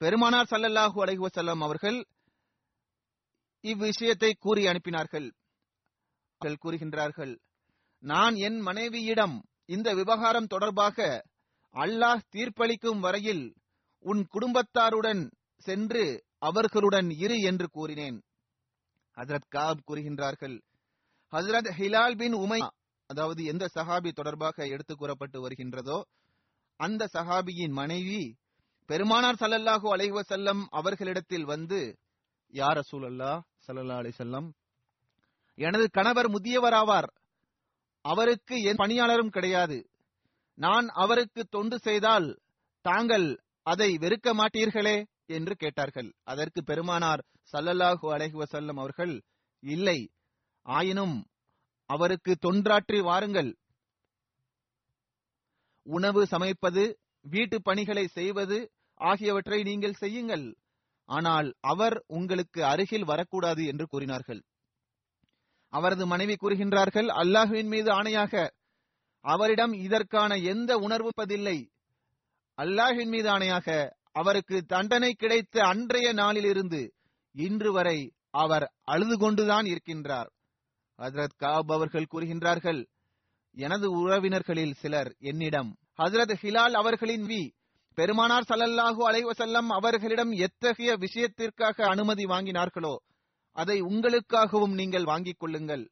[0.00, 1.98] பெருமானார் சல்லல்லாஹூ அலைஹி வஸல்லம் அவர்கள்
[3.64, 5.28] இவ்விஷயத்தை கூறி அனுப்பினார்கள்.
[6.40, 7.34] கூறுகின்றார்கள்
[8.02, 10.98] நான் என் மனைவியிடம் இந்த விவகாரம் தொடர்பாக
[11.74, 13.44] அல்லாஹ் தீர்ப்பளிக்கும் வரையில்
[14.04, 15.22] உன் குடும்பத்தாருடன்
[15.66, 16.04] சென்று
[16.38, 18.18] அவர்களுடன் இரு என்று கூறினேன்.
[19.16, 20.56] அதற்காக கூறுகின்றார்கள்
[21.32, 22.60] ஹஜரத் ஹிலால் பின் உமை
[23.10, 25.98] அதாவது எந்த சஹாபி தொடர்பாக எடுத்து கூறப்பட்டு வருகின்றதோ
[26.80, 28.22] அந்த சஹாபியின் மனைவி
[28.88, 31.80] பெருமானார் சல்லல்லாஹு அலைஹி வஸல்லம் அவர்களிடத்தில் வந்து
[32.52, 33.32] யார் ரசூலல்லா
[33.66, 34.48] சல்லல்லா அலைஹி வஸல்லம்
[35.58, 37.08] எனது கணவர் முதியவராவார்.
[38.04, 39.78] அவருக்கு என் பணியாளரும் கிடையாது.
[40.58, 42.28] நான் அவருக்கு தொண்டு செய்தால்
[42.84, 43.26] தாங்கள்
[43.66, 46.08] அதை வெறுக்க மாட்டீர்களே என்று கேட்டார்கள்.
[46.24, 49.14] அதற்கு பெருமானார் சல்லல்லாஹு அலைஹி வஸல்லம் அவர்கள்
[49.62, 49.98] இல்லை
[50.68, 51.16] ஆயினும்
[51.90, 53.50] அவருக்கு தொன்றாற்றி வாருங்கள்.
[55.86, 56.82] உணவு சமைப்பது
[57.24, 58.58] வீட்டு பணிகளை செய்வது
[59.00, 60.46] ஆகியவற்றை நீங்கள் செய்யுங்கள்.
[61.08, 64.40] ஆனால் அவர் உங்களுக்கு அருகில் வரக்கூடாது என்று கூறினார்கள்.
[65.72, 68.34] அவரது மனைவி கூறுகின்றார்கள் அல்லாஹுவின் மீது ஆணையாக
[69.24, 71.58] அவரிடம் இதற்கான எந்த உணர்வுப்பதில்லை
[72.58, 73.68] அல்லாஹின் மீது ஆணையாக
[74.12, 76.80] அவருக்கு தண்டனை கிடைத்த அன்றைய நாளிலிருந்து
[77.34, 77.98] இன்று வரை
[78.42, 80.30] அவர் அழுது கொண்டுதான் இருக்கின்றார்.
[80.98, 82.88] ஹசரத் காப் அவர்கள் கூறுகின்றார்கள்
[83.56, 87.50] எனது உறவினர்களில் சிலர் என்னிடம் ஹசரத் ஹிலால் அவர்களின் வி
[87.94, 92.96] பெருமானார் சல்லல்லாஹு அலைவசல்லம் அவர்களிடம் எத்தகைய விஷயத்திற்காக அனுமதி வாங்கினார்களோ
[93.52, 95.90] அதை உங்களுக்காகவும் நீங்கள் வாங்கிக் கொள்ளுங்கள்.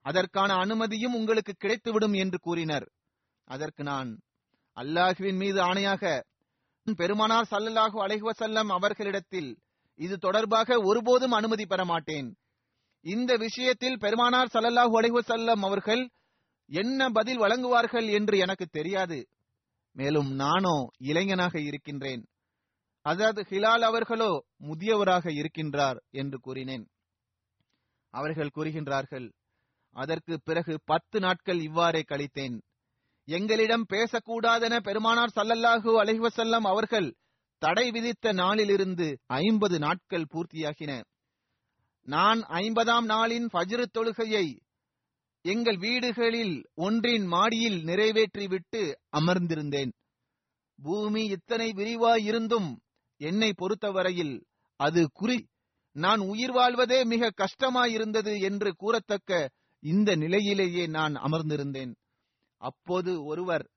[0.00, 2.92] அதற்கான அனுமதியும் உங்களுக்கு கிடைத்துவிடும் என்று கூறினர்.
[3.44, 4.20] அதற்கு நான்
[4.76, 6.22] அல்லாஹுவின் மீது ஆணையாக
[6.96, 9.58] பெருமானார் சல்லல்லாஹு அலைஹி அவர்களிடத்தில்
[9.94, 12.36] இது தொடர்பாக ஒருபோதும் அனுமதி பெற மாட்டேன்.
[13.04, 16.10] இந்த விஷயத்தில் பெருமானார் சல்லல்லாஹு அலைஹி செல்லம் அவர்கள்
[16.66, 19.28] என்ன பதில் வழங்குவார்கள் என்று எனக்கு தெரியாது.
[19.96, 22.22] மேலும் நானோ இளைஞனாக இருக்கின்றேன்.
[23.06, 26.84] அதாவது ஹிலால் அவர்களோ முதியவராக இருக்கின்றார் என்று கூறினேன்.
[28.14, 29.26] அவர்கள் கூறுகின்றார்கள்
[29.96, 32.56] அதற்கு பிறகு பத்து நாட்கள் இவ்வாறே கழித்தேன்.
[33.28, 37.16] எங்களிடம் பேசக்கூடாதென பெருமானார் சல்லல்லாஹு அலைஹி அவர்கள்
[37.58, 40.92] தடை விதித்த நாளிலிருந்து ஐம்பது நாட்கள் பூர்த்தியாகின.
[42.08, 44.46] நான் ஐம்பதாம் நாளின் ஃபஜ்ரு தொழுகையை
[45.44, 48.82] எங்கள் வீடுகளில் ஒன்றின் மாடியில் நிறைவேற்றிவிட்டு
[49.18, 49.92] அமர்ந்திருந்தேன்.
[50.78, 52.70] பூமி இத்தனை விரிவாயிருந்தும்
[53.20, 55.38] என்னை பொறுத்தவரையில் அது குறி
[55.96, 59.50] நான் உயிர் வாழ்வதே மிக கஷ்டமாயிருந்தது என்று கூறத்தக்க
[59.82, 61.92] இந்த நிலையிலேயே நான் அமர்ந்திருந்தேன்.
[62.56, 63.70] அப்போது ஒருவர்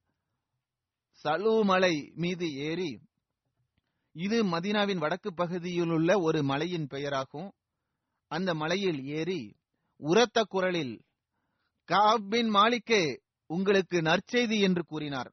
[1.23, 2.91] சலூமலை மீது ஏறி
[4.11, 7.49] இது மதீனாவின் வடக்கு பகுதியில் உள்ள ஒரு மலையின் பெயராகும்.
[8.38, 9.41] அந்த மலையில் ஏறி
[10.00, 10.95] உரத்த குரலில்
[11.89, 13.04] காபின் மாளிக்கே
[13.50, 15.32] உங்களுக்கு நற்செய்தி என்று கூறினார்.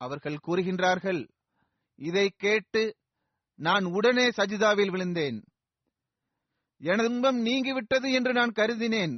[0.00, 1.22] அவர்கள் கூறுகின்றார்கள்
[1.98, 2.82] இதை கேட்டு
[3.58, 5.38] நான் உடனே சஜிதாவில் விழுந்தேன்.
[6.80, 9.14] எனது இன்பம் நீங்கிவிட்டது என்று நான் கருதினேன்.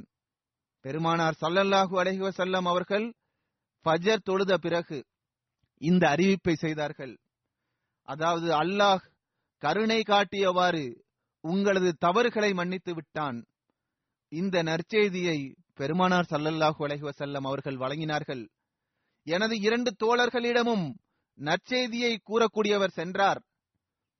[0.85, 3.07] பெருமானார் சல்லல்லாஹு அலைஹி செல்லம் அவர்கள்
[3.85, 4.99] ஃபஜர் தொழுத பிறகு
[5.81, 7.13] இந்த அறிவிப்பை செய்தார்கள்.
[8.07, 9.03] அதாவது அல்லாஹ்
[9.63, 10.85] கருணை காட்டியவாறு
[11.41, 13.45] உங்களது தவறுகளை மன்னித்து விட்டான்.
[14.29, 18.49] இந்த நற்செய்தியை பெருமானார் சல்லல்லாஹு அலைஹி வஸல்லம் அவர்கள் வழங்கினார்கள்.
[19.23, 20.85] எனது இரண்டு தோழர்களிடமும்
[21.39, 23.41] நற்செய்தியை கூறக்கூடியவர் சென்றார்.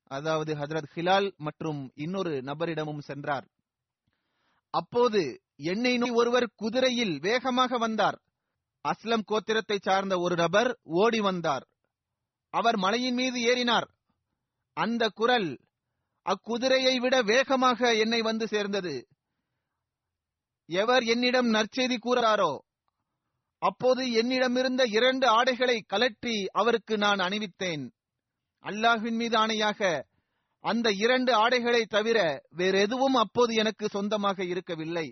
[0.07, 3.47] அதாவது ஹஜரத் ஹிலால் மற்றும் இன்னொரு நபரிடமும் சென்றார்.
[4.69, 8.21] அப்போது என்னை நோய் ஒருவர் குதிரையில் வேகமாக வந்தார்.
[8.85, 11.67] அஸ்லம் கோத்திரத்தை சார்ந்த ஒரு நபர் ஓடி வந்தார்.
[12.49, 13.87] அவர் மலையின் மீது ஏறினார்.
[14.73, 15.59] அந்த குரல்
[16.25, 18.95] அக்குதிரையை விட வேகமாக என்னை வந்து சேர்ந்தது.
[20.69, 22.51] எவர் என்னிடம் நற்செய்தி கூறாரோ
[23.61, 27.83] அப்போது என்னிடமிருந்த இரண்டு ஆடைகளை கலற்றி அவருக்கு நான் அணிவித்தேன்.
[28.65, 29.81] அல்லாஹ்வின் மீது ஆணையாக
[30.63, 32.17] அந்த இரண்டு ஆடைகளை தவிர
[32.49, 35.07] வேறு எதுவும் அப்போது எனக்கு சொந்தமாக இருக்கவில்லை.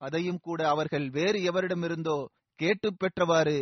[0.00, 2.18] அதையும் கூட அவர்கள் வேறு எவரிடமிருந்தோ
[2.58, 3.58] கேட்டு பெற்றவாறு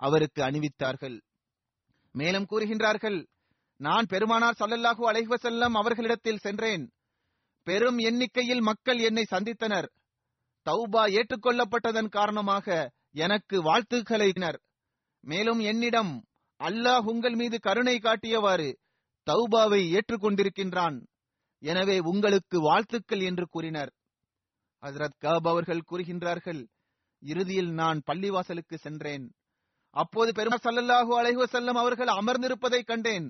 [0.00, 1.16] அவருக்கு அணிவித்தார்கள்.
[2.14, 3.18] மேலும் கூறுகின்றார்கள்
[3.84, 6.84] நான் பெருமானார் சல்லல்லாஹு அலைஹி அவர்களிடத்தில் சென்றேன்.
[7.66, 9.88] பெரும் எண்ணிக்கையில் மக்கள் என்னை சந்தித்தனர்.
[10.66, 12.66] தௌபா ஏற்றுக்கொள்ளப்பட்டதன் காரணமாக
[13.14, 14.58] எனக்கு வாழ்த்துக்களைனர்
[15.24, 16.12] மேலும் என்னிடம்
[16.60, 18.68] அல்லாஹ் உங்கள் மீது கருணை காட்டியவாறு
[19.26, 20.96] தௌபாவை ஏற்றுக்கொண்டிருக்கின்றான்.
[21.62, 23.92] எனவே உங்களுக்கு வாழ்த்துக்கள் என்று கூறினர்.
[24.82, 26.62] ஹசரத் கப் அவர்கள் கூறுகின்றார்கள்
[27.22, 29.26] இறுதியில் நான் பள்ளிவாசலுக்கு சென்றேன்.
[29.96, 33.28] அப்போது பெருமாள் சல்லல்லாஹு அலைஹி செல்லம் அவர்கள் அமர்ந்திருப்பதை கண்டேன்.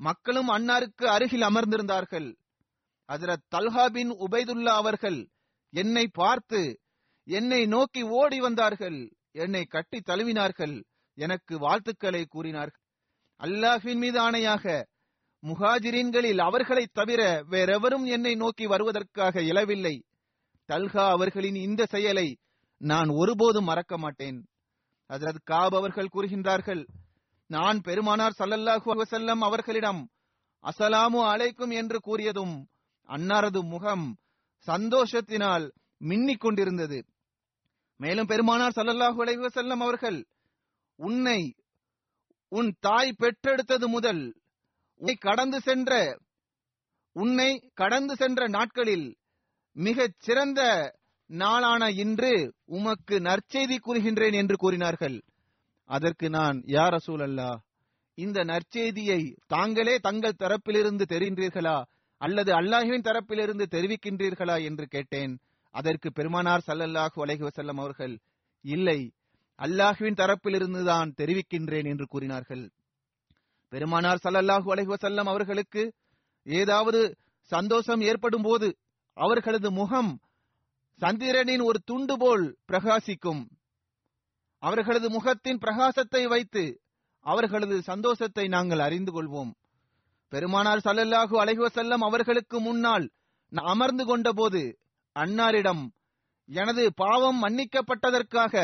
[0.00, 2.28] மக்களும் அன்னாருக்கு அருகில் அமர்ந்திருந்தார்கள்.
[3.08, 5.28] அதிரத் தல்ஹா பின் உபைதுல்லா அவர்கள்
[5.70, 6.60] என்னை பார்த்து
[7.26, 8.98] என்னை நோக்கி ஓடி வந்தார்கள்
[9.30, 10.84] என்னை கட்டி தழுவினார்கள்
[11.14, 12.84] எனக்கு வாழ்த்துக்களை கூறினார்கள்.
[13.38, 14.84] அல்லாஹின் மீது ஆணையாக
[15.42, 20.04] முஹாஜிரின்களில் அவர்களை தவிர வேறெவரும் என்னை நோக்கி வருவதற்காக இயலவில்லை
[20.68, 22.38] தல்ஹா அவர்களின் இந்த செயலை
[22.80, 24.38] நான் ஒருபோதும் மறக்க மாட்டேன்.
[25.08, 26.82] ஹஜரத் காப் அவர்கள் கூறுகின்றார்கள்
[27.50, 30.00] நான் பெருமானார் சல்லல்லாஹு அலைஹி அவர்களிடம்
[30.64, 32.56] அசலாமு அழைக்கும் என்று கூறியதும்
[33.08, 34.06] அன்னாரது முகம்
[34.66, 35.66] சந்தோஷத்தினால்
[36.00, 36.98] மின்னிக் கொண்டிருந்தது.
[38.00, 40.18] மேலும் பெருமானார் சல்லல்லாஹு அலைஹி வஸல்லம் அவர்கள்
[40.98, 41.40] உன்னை
[42.52, 44.22] உன் தாய் பெற்றெடுத்தது முதல்
[45.00, 45.92] உன்னை கடந்து சென்ற
[47.16, 49.08] உன்னை கடந்து சென்ற நாட்களில்
[49.76, 50.60] மிகச் சிறந்த
[51.30, 52.34] நாளான இன்று
[52.64, 55.16] உமக்கு நற்செய்தி கூறுகின்றேன் என்று கூறினார்கள்.
[55.88, 57.50] அதற்கு நான் யார் ரசூல் அல்லா
[58.18, 61.76] இந்த நற்செய்தியை தாங்களே தங்கள் தரப்பிலிருந்து தெரிகின்றீர்களா?
[62.20, 64.56] அல்லது அல்லாஹுவின் தரப்பிலிருந்து தெரிவிக்கின்றீர்களா?
[64.64, 65.34] என்று கேட்டேன்.
[65.74, 68.14] அதற்கு பெருமானார் சல்லல்லாஹு அலஹி வசல்லம் அவர்கள்
[68.64, 69.00] இல்லை
[69.58, 72.64] அல்லாஹுவின் தரப்பிலிருந்து தான் தெரிவிக்கின்றேன் என்று கூறினார்கள்.
[73.72, 75.82] பெருமானார் சல்லல்லாஹு அலஹி வசல்லம் அவர்களுக்கு
[76.46, 77.00] ஏதாவது
[77.52, 78.68] சந்தோஷம் ஏற்படும் போது
[79.16, 80.12] அவர்களது முகம்
[81.02, 83.42] சந்திரனின் ஒரு துண்டு போல் பிரகாசிக்கும்.
[84.62, 86.64] அவர்களது முகத்தின் பிரகாசத்தை வைத்து
[87.26, 89.50] அவர்களது சந்தோஷத்தை நாங்கள் அறிந்து கொள்வோம்.
[90.32, 93.06] பெருமானார் சல்லல்லாஹு அழகுவ செல்லம் அவர்களுக்கு முன்னால்
[93.52, 94.62] நான் அமர்ந்து கொண்டபோது
[95.16, 95.84] அன்னாரிடம்
[96.48, 98.54] எனது பாவம் மன்னிக்கப்பட்டதற்காக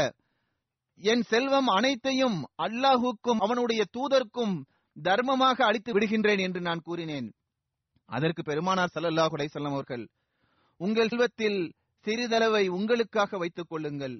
[1.01, 4.55] என் செல்வம் அனைத்தையும் அல்லாஹுக்கும் அவனுடைய தூதர்க்கும்
[4.97, 7.29] தர்மமாக அளித்து விடுகின்றேன் என்று நான் கூறினேன்.
[8.09, 10.05] அதற்கு பெருமானார் சல்லல்லாஹு அலைஹி அவர்கள்
[10.81, 11.61] உங்கள் செல்வத்தில்
[12.07, 14.17] சிறிதளவை உங்களுக்காக வைத்துக் கொள்ளுங்கள்.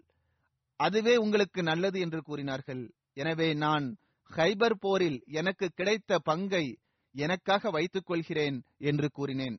[0.81, 2.83] அதுவே உங்களுக்கு நல்லது என்று கூறினார்கள்.
[3.13, 3.85] எனவே நான்
[4.31, 6.65] ஹைபர் போரில் எனக்கு கிடைத்த பங்கை
[7.15, 9.57] எனக்காக வைத்துக் கொள்கிறேன் என்று கூறினேன்.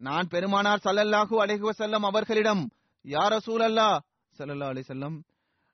[0.00, 2.62] நான் பெருமானார் சல்லல்லாஹூ அலைஹி செல்லம் அவர்களிடம்
[3.04, 3.88] யார் ரசூலல்லா
[4.38, 5.16] சல்லல்லா அலி செல்லம்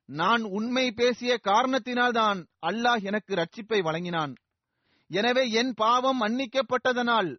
[0.09, 4.33] நான் உண்மை பேசிய காரணத்தினால்தான் அல்லாஹ் எனக்கு ரட்சிப்பை வழங்கினான்.
[5.07, 7.31] எனவே என் பாவம் மன்னிக்கப்பட்டதனால்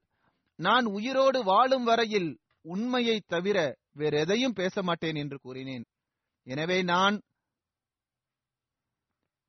[0.58, 2.30] நான் உயிரோடு வாழும் வரையில்
[2.64, 3.58] உண்மையை தவிர
[3.98, 5.84] வேறெதையும் பேச மாட்டேன் என்று கூறினேன்.
[6.46, 7.16] எனவே நான்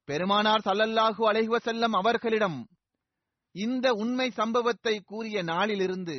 [0.07, 2.59] பெருமானார் சல்லல்லாஹு அலைஹி செல்லம் அவர்களிடம்
[3.55, 6.17] இந்த உண்மை சம்பவத்தை கூறிய நாளிலிருந்து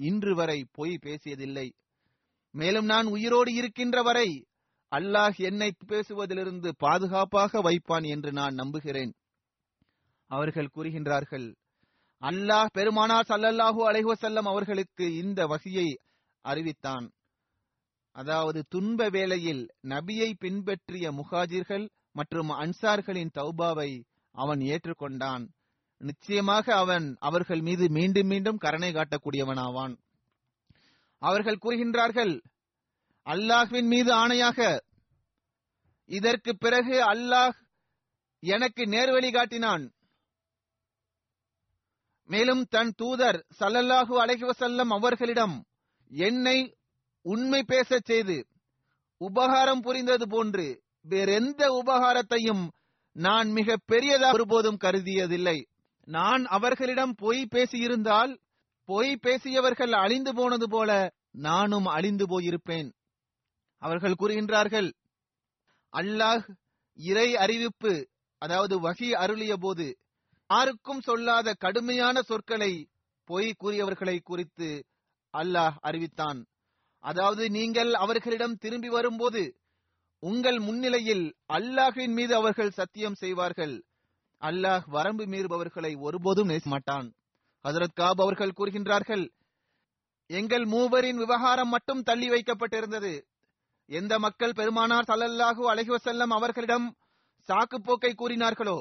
[0.00, 1.66] இன்று வரை பொய் பேசியதில்லை.
[2.54, 4.28] மேலும் நான் உயிரோடு இருக்கின்ற வரை
[4.92, 9.12] அல்லாஹ் என்னை பேசுவதிலிருந்து பாதுகாப்பாக வைப்பான் என்று நான் நம்புகிறேன்.
[10.30, 11.48] அவர்கள் கூறுகின்றார்கள்
[12.22, 15.88] அல்லாஹ் பெருமானார் சல்லல்லாஹு அலைஹுவசல்லம் அவர்களுக்கு இந்த வகையை
[16.44, 17.06] அறிவித்தான்.
[18.20, 21.86] அதாவது துன்ப வேளையில் நபியை பின்பற்றிய முஹாஜிர்கள்
[22.18, 23.90] மற்றும் அன்சார்களின் தௌபாவை
[24.34, 25.44] அவன் ஏற்றுக்கொண்டான்.
[26.00, 29.94] நிச்சயமாக அவன் அவர்கள் மீது மீண்டும் மீண்டும் கருணை காட்டக்கூடியவனாவான்.
[31.22, 32.32] அவர்கள் கூறுகின்றார்கள்
[33.26, 34.58] அல்லாஹ்வின் மீது ஆணையாக
[36.10, 37.54] இதற்கு பிறகு அல்லாஹ்
[38.42, 39.84] எனக்கு நேர்வழி காட்டினான்.
[42.30, 45.56] மேலும் தன் தூதர் சல்லல்லாஹு அலஹி வசல்லம் அவர்களிடம்
[46.10, 46.58] என்னை
[47.24, 48.36] உண்மை பேசச் செய்து
[49.20, 50.66] உபகாரம் புரிந்தது போன்று
[51.04, 52.64] வேறெந்த உபகாரத்தையும்
[53.16, 55.58] நான் மிக பெரியதாக ஒருபோதும் கருதியதில்லை.
[56.08, 58.32] நான் அவர்களிடம் பொய் பேசியிருந்தால்
[58.88, 60.90] பொய் பேசியவர்கள் அழிந்து போனது போல
[61.30, 62.88] நானும் அழிந்து போயிருப்பேன்.
[63.82, 64.88] அவர்கள் கூறுகின்றார்கள்
[65.92, 66.46] அல்லாஹ்
[66.98, 67.92] இறை அறிவிப்பு
[68.42, 69.86] அதாவது வகி அருளிய போது
[70.50, 72.72] யாருக்கும் சொல்லாத கடுமையான சொற்களை
[73.28, 74.68] பொய் கூறியவர்களை குறித்து
[75.34, 76.40] அல்லாஹ் அறிவித்தான்.
[77.04, 79.42] அதாவது நீங்கள் அவர்களிடம் திரும்பி வரும்போது
[80.22, 83.74] உங்கள் முன்னிலையில் அல்லாஹின் மீது அவர்கள் சத்தியம் செய்வார்கள்.
[84.42, 87.08] அல்லாஹ் வரம்பு மீறுபவர்களை ஒருபோதும் நேச மாட்டான்.
[87.64, 89.24] ஹசரத் காப் அவர்கள் கூறுகின்றார்கள்
[90.30, 93.12] எங்கள் மூவரின் விவகாரம் மட்டும் தள்ளி வைக்கப்பட்டிருந்தது.
[93.88, 96.86] எந்த மக்கள் பெருமானார் சல்லல்லாஹு அலஹிவசல்லம் அவர்களிடம்
[97.48, 98.78] சாக்கு போக்கை கூறினார்களோ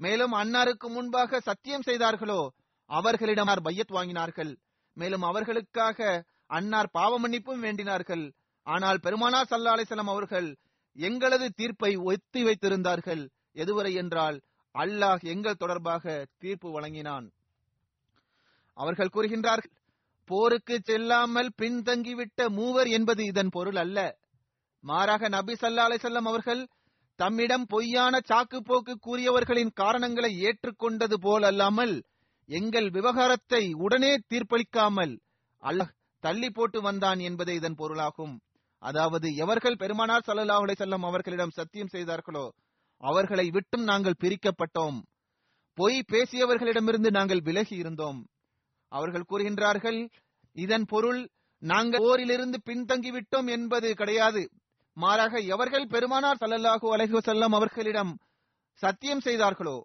[0.00, 2.40] மேலும் அன்னாருக்கு முன்பாக சத்தியம் செய்தார்களோ
[2.90, 4.52] அவர்களிடம் பையத் வாங்கினார்கள்?
[4.96, 5.98] மேலும் அவர்களுக்காக
[6.50, 8.24] அன்னார் பாவ மன்னிப்பும் வேண்டினார்கள்.
[8.66, 10.48] ஆனால் பெருமானா சல்லா அலிசல்லாம் அவர்கள்
[10.96, 13.22] எங்களது தீர்ப்பை ஒத்தி வைத்திருந்தார்கள்.
[13.54, 14.36] எதுவரை என்றால்
[14.74, 17.26] அல்லாஹ் எங்கள் தொடர்பாக தீர்ப்பு வழங்கினான்.
[18.76, 19.76] அவர்கள் கூறுகின்றார்கள்
[20.30, 23.98] போருக்கு செல்லாமல் பின்தங்கிவிட்ட மூவர் என்பது இதன் பொருள் அல்ல.
[24.84, 26.62] மாறாக நபி சல்லா அலிசல்லாம் அவர்கள்
[27.18, 31.94] தம்மிடம் பொய்யான சாக்கு போக்கு கூறியவர்களின் காரணங்களை ஏற்றுக்கொண்டது போல் அல்லாமல்
[32.48, 35.14] எங்கள் விவகாரத்தை உடனே தீர்ப்பளிக்காமல்
[35.62, 38.40] அல்லாஹ் தள்ளி போட்டு வந்தான் என்பதே இதன் பொருளாகும்.
[38.78, 42.52] அதாவது எவர்கள் பெருமானார் சல்லல்லாஹு அலைஹி அவர்களிடம் சத்தியம் செய்தார்களோ
[42.96, 44.98] அவர்களை விட்டும் நாங்கள் பிரிக்கப்பட்டோம்.
[45.74, 48.26] பொய் பேசியவர்களிடமிருந்து நாங்கள் விலகி இருந்தோம்.
[48.88, 50.08] அவர்கள் கூறுகின்றார்கள்
[50.52, 51.20] இதன் பொருள்
[51.58, 54.42] நாங்கள் போரிலிருந்து பின்தங்கி விட்டோம் என்பது கிடையாது.
[54.92, 58.12] மாறாக எவர்கள் பெருமானார் சல்லல்லாஹு அலைஹி செல்லம் அவர்களிடம்
[58.82, 59.76] சத்தியம் செய்தார்களோ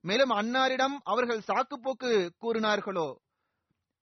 [0.00, 3.08] மேலும் அன்னாரிடம் அவர்கள் சாக்குப்போக்கு கூறினார்களோ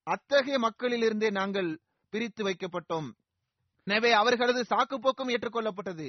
[0.03, 1.71] அத்தகைய மக்களிலிருந்தே நாங்கள்
[2.13, 3.09] பிரித்து வைக்கப்பட்டோம்.
[3.85, 6.09] எனவே அவர்களது சாக்கு போக்கும் ஏற்றுக்கொள்ளப்பட்டது.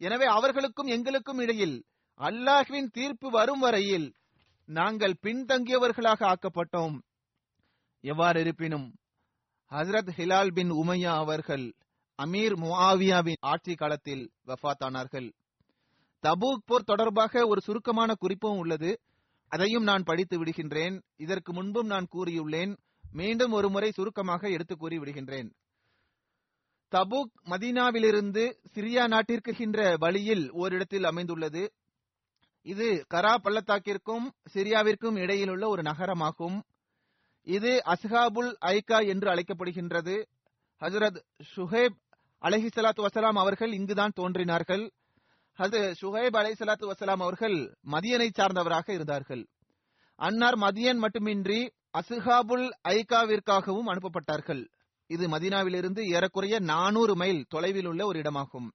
[0.00, 1.76] எனவே அவர்களுக்கும் எங்களுக்கும் இடையில்
[2.20, 4.14] அல்லாஹ்வின் தீர்ப்பு வரும் வரையில்
[4.68, 6.96] நாங்கள் பின்தங்கியவர்களாக ஆக்கப்பட்டோம்.
[8.00, 8.94] எவ்வாறு இருப்பினும்
[9.70, 11.74] ஹசரத் ஹிலால் பின் உமையா அவர்கள்
[12.18, 15.28] அமீர் முஆவியாவின் ஆட்சி காலத்தில் வஃபாத்தானார்கள்
[16.22, 19.00] தபூக் போர் தொடர்பாக ஒரு சுருக்கமான குறிப்பும் உள்ளது.
[19.48, 21.02] அதையும் நான் படித்து விடுகின்றேன்.
[21.16, 22.72] இதற்கு முன்பும் நான் கூறியுள்ளேன்.
[23.12, 25.52] மீண்டும் ஒருமுறை சுருக்கமாக எடுத்துக் கூறி விடுகின்றேன்
[26.90, 31.72] தபூக் மதீனாவிலிருந்து சிரியா நாட்டிற்குகின்ற வழியில் ஓரிடத்தில் அமைந்துள்ளது.
[32.62, 36.62] இது கரா பள்ளத்தாக்கிற்கும் சிரியாவிற்கும் இடையில் உள்ள ஒரு நகரமாகும்.
[37.42, 40.26] இது அஸ்ஹாபுல் ஐகா என்று அழைக்கப்படுகின்றது.
[40.80, 41.22] ஹசரத்
[41.56, 41.96] ஷுஹேப்
[42.42, 44.90] அலஹி சலாத்து வசலாம் அவர்கள் இங்குதான் தோன்றினார்கள்.
[45.54, 49.46] அது ஷுஹேப் அலை சலாத்து வசலாம் அவர்கள் மதியனை சார்ந்தவராக இருந்தார்கள்.
[50.16, 54.66] அன்னார் மதியன் மட்டுமின்றி அசுஹாபுல் ஐகாவிற்காகவும் அனுப்பப்பட்டார்கள்.
[55.06, 58.68] இது மதீனாவிலிருந்து ஏறக்குறைய நானூறு மைல் தொலைவில் உள்ள ஒரு இடமாகும்.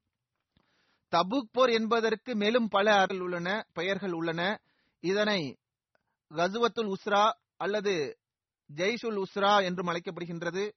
[1.11, 4.41] தபுக் போர் என்பதற்கு மேலும் பல உள்ளன பெயர்கள் உள்ளன.
[4.99, 5.57] இதனை
[6.32, 8.18] கசுவத்துல் உஸ்ரா அல்லது
[8.76, 10.72] ஜெய்ஷுல் உஸ்ரா என்றும் அழைக்கப்படுகின்றது.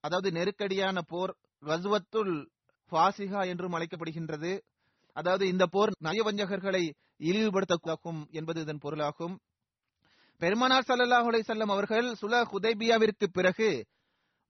[0.00, 2.48] அதாவது நெருக்கடியான போர் கசுவத்துல்
[2.92, 4.60] ஃபாசிகா என்றும் அழைக்கப்படுகின்றது.
[5.12, 9.40] அதாவது இந்த போர் நயவஞ்சகர்களை இழிவுபடுத்தக்கூடாகும் என்பது இதன் பொருளாகும்.
[10.42, 13.70] பெருமானார் சல்லல்லாஹு அலைஹி அவர்கள் சுல ஹுதைபியாவிற்கு பிறகு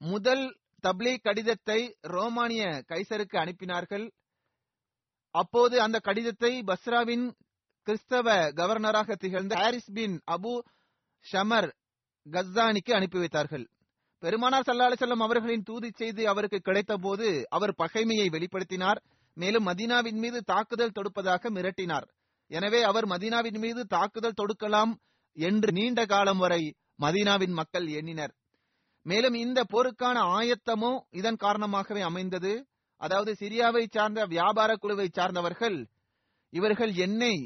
[0.00, 0.44] முதல்
[0.84, 1.80] தப்லி கடிதத்தை
[2.14, 4.06] ரோமானிய கைசருக்கு அனுப்பினார்கள்.
[5.34, 7.26] அப்போது அந்த கடிதத்தை பஸ்ராவின்
[7.86, 8.28] கிறிஸ்தவ
[8.58, 10.52] கவர்னராக திகழ்ந்த ஹாரிஸ் பின் அபு
[11.26, 11.70] ஷமர்
[12.26, 13.66] கஸ்தானிக்கு அனுப்பி வைத்தார்கள்.
[14.22, 19.00] பெருமானார் சல்லா அலிசல்லம் அவர்களின் தூதி செய்தி அவருக்கு கிடைத்த போது அவர் பகைமையை வெளிப்படுத்தினார்.
[19.36, 22.06] மேலும் மதீனாவின் மீது தாக்குதல் தொடுப்பதாக மிரட்டினார்.
[22.50, 24.92] எனவே அவர் மதீனாவின் மீது தாக்குதல் தொடுக்கலாம்
[25.36, 26.62] என்று நீண்ட காலம் வரை
[27.02, 28.32] மதீனாவின் மக்கள் எண்ணினர்.
[29.06, 32.52] மேலும் இந்த போருக்கான ஆயத்தமும் இதன் காரணமாகவே அமைந்தது.
[33.00, 35.78] அதாவது சிரியாவை சார்ந்த வியாபார குழுவை சார்ந்தவர்கள்
[36.52, 37.42] இவர்கள் எண்ணெய்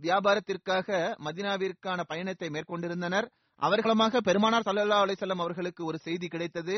[0.00, 0.88] வியாபாரத்திற்காக
[1.24, 3.26] மதினாவிற்கான பயணத்தை மேற்கொண்டிருந்தனர்.
[3.60, 6.76] அவர்களமாக பெருமானார் சல்லல்லா அலிசல்லாம் அவர்களுக்கு ஒரு செய்தி கிடைத்தது.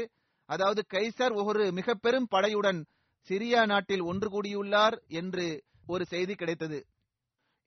[0.49, 2.81] அதாவது கைசர் ஒரு மிக பெரும் படையுடன்
[3.31, 5.47] சிரியா நாட்டில் ஒன்று கூடியுள்ளார் என்று
[5.87, 6.79] ஒரு செய்தி கிடைத்தது.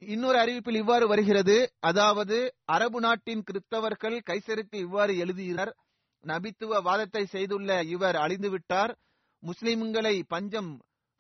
[0.02, 1.56] இன்னொரு அறிவிப்பில் இவ்வாறு வருகிறது.
[1.80, 5.72] அதாவது அரபு நாட்டின் கிறிஸ்தவர்கள் கைசருக்கு இவ்வாறு எழுதுகிறார்.
[6.24, 8.94] நபித்துவ வாதத்தை செய்துள்ள இவர் அழிந்துவிட்டார்.
[9.44, 10.72] முஸ்லிம்களை பஞ்சம்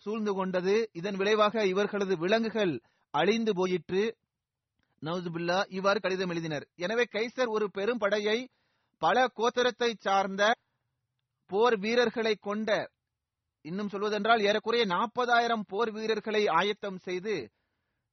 [0.05, 0.75] சூழ்ந்து கொண்டது.
[0.91, 2.73] இதன் விளைவாக இவர்களது விலங்குகள்
[3.13, 4.03] அழிந்து போயிற்று.
[5.01, 6.65] நவுதுபில்லா இவ்வாறு கடிதம் எழுதினர்.
[6.75, 8.37] எனவே கைசர் ஒரு பெரும் படையை
[9.01, 10.43] பல கோத்தரத்தை சார்ந்த
[11.49, 12.69] போர் வீரர்களை கொண்ட
[13.65, 17.35] இன்னும் சொல்வதென்றால் ஏறக்குறைய நாற்பதாயிரம் போர் வீரர்களை ஆயத்தம் செய்து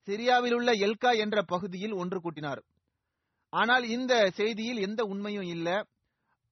[0.08, 2.60] சிரியாவில் உள்ள எல்கா என்ற பகுதியில் ஒன்று கூட்டினார்.
[3.52, 5.68] ஆனால் இந்த செய்தியில் எந்த உண்மையும் இல்ல.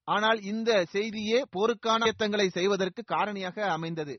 [0.09, 4.15] ஆனால் இந்த செய்தியே போருக்கான ஆயத்தங்களை செய்வதற்கு காரணியாக அமைந்தது.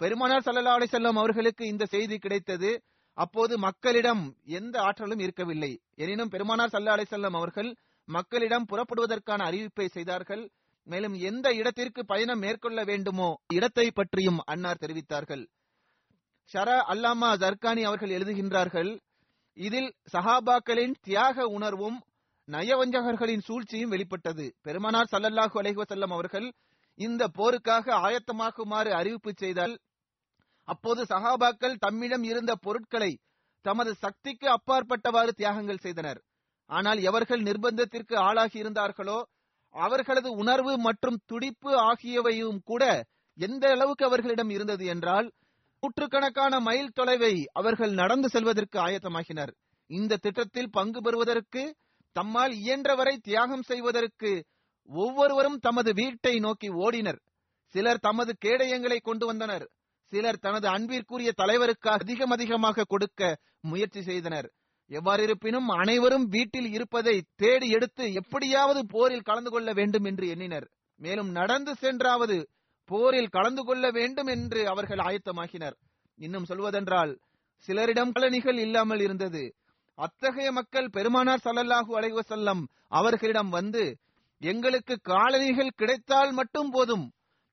[0.00, 2.70] பெருமானார் சல்லா அலிசல்லாம் அவர்களுக்கு இந்த செய்தி கிடைத்தது.
[3.18, 4.22] அப்போது மக்களிடம்
[4.58, 5.72] எந்த ஆற்றலும் இருக்கவில்லை.
[5.94, 7.70] எனினும் பெருமானார் சல்லா அலிசல்லாம் அவர்கள்
[8.08, 10.44] மக்களிடம் புறப்படுவதற்கான அறிவிப்பை செய்தார்கள்.
[10.86, 15.44] மேலும் எந்த இடத்திற்கு பயணம் மேற்கொள்ள வேண்டுமோ இடத்தை பற்றியும் அன்னார் தெரிவித்தார்கள்.
[16.50, 18.90] ஷரா அல்லாமா ஜர்கானி அவர்கள் எழுதுகின்றார்கள்
[19.56, 21.98] இதில் சஹாபாக்களின் தியாக உணர்வும்
[22.48, 24.46] நயவஞ்சகர்களின் சூழ்ச்சியும் வெளிப்பட்டது.
[24.62, 26.46] பெருமானார் சல்லல்லாஹு அலைஹசல்லம் அவர்கள்
[26.98, 29.74] இந்த போருக்காக ஆயத்தமாக்குமாறு அறிவிப்பு செய்தால்
[30.68, 33.12] அப்போது சஹாபாக்கள் தம்மிடம் இருந்த பொருட்களை
[33.64, 36.20] தமது சக்திக்கு அப்பாற்பட்டவாறு தியாகங்கள் செய்தனர்.
[36.70, 39.18] ஆனால் எவர்கள் நிர்பந்தத்திற்கு ஆளாகி இருந்தார்களோ
[39.74, 42.84] அவர்களது உணர்வு மற்றும் துடிப்பு ஆகியவையும் கூட
[43.38, 45.28] எந்த அளவுக்கு அவர்களிடம் இருந்தது என்றால்
[45.84, 49.52] நூற்றுக்கணக்கான மைல் தொலைவை அவர்கள் நடந்து செல்வதற்கு ஆயத்தமாகினர்.
[49.90, 51.62] இந்த திட்டத்தில் பங்கு பெறுவதற்கு
[52.16, 54.30] தம்மால் இயன்றவரை தியாகம் செய்வதற்கு
[54.90, 57.20] ஒவ்வொருவரும் தமது வீட்டை நோக்கி ஓடினர்.
[57.74, 59.66] சிலர் தமது கேடயங்களை கொண்டு வந்தனர்.
[60.12, 63.20] சிலர் தனது அன்பிற்குரிய தலைவருக்கு அதிகம் அதிகமாக கொடுக்க
[63.60, 64.48] முயற்சி செய்தனர்.
[64.90, 70.66] எவ்வாறு இருப்பினும் அனைவரும் வீட்டில் இருப்பதை தேடி எடுத்து எப்படியாவது போரில் கலந்து கொள்ள வேண்டும் என்று எண்ணினர்.
[71.00, 72.36] மேலும் நடந்து சென்றாவது
[72.90, 75.76] போரில் கலந்து கொள்ள வேண்டும் என்று அவர்கள் ஆயத்தமாகினர்.
[76.18, 77.12] இன்னும் சொல்வதென்றால்
[77.68, 79.44] சிலரிடம் கலனிகள் இல்லாமல் இருந்தது.
[79.98, 82.62] அத்தகைய மக்கள் பெருமானார் சல்லல்லாஹு அலைவ செல்லம்
[82.98, 83.84] அவர்களிடம் வந்து
[84.42, 87.06] எங்களுக்கு காலணிகள் கிடைத்தால் மட்டும் போதும்.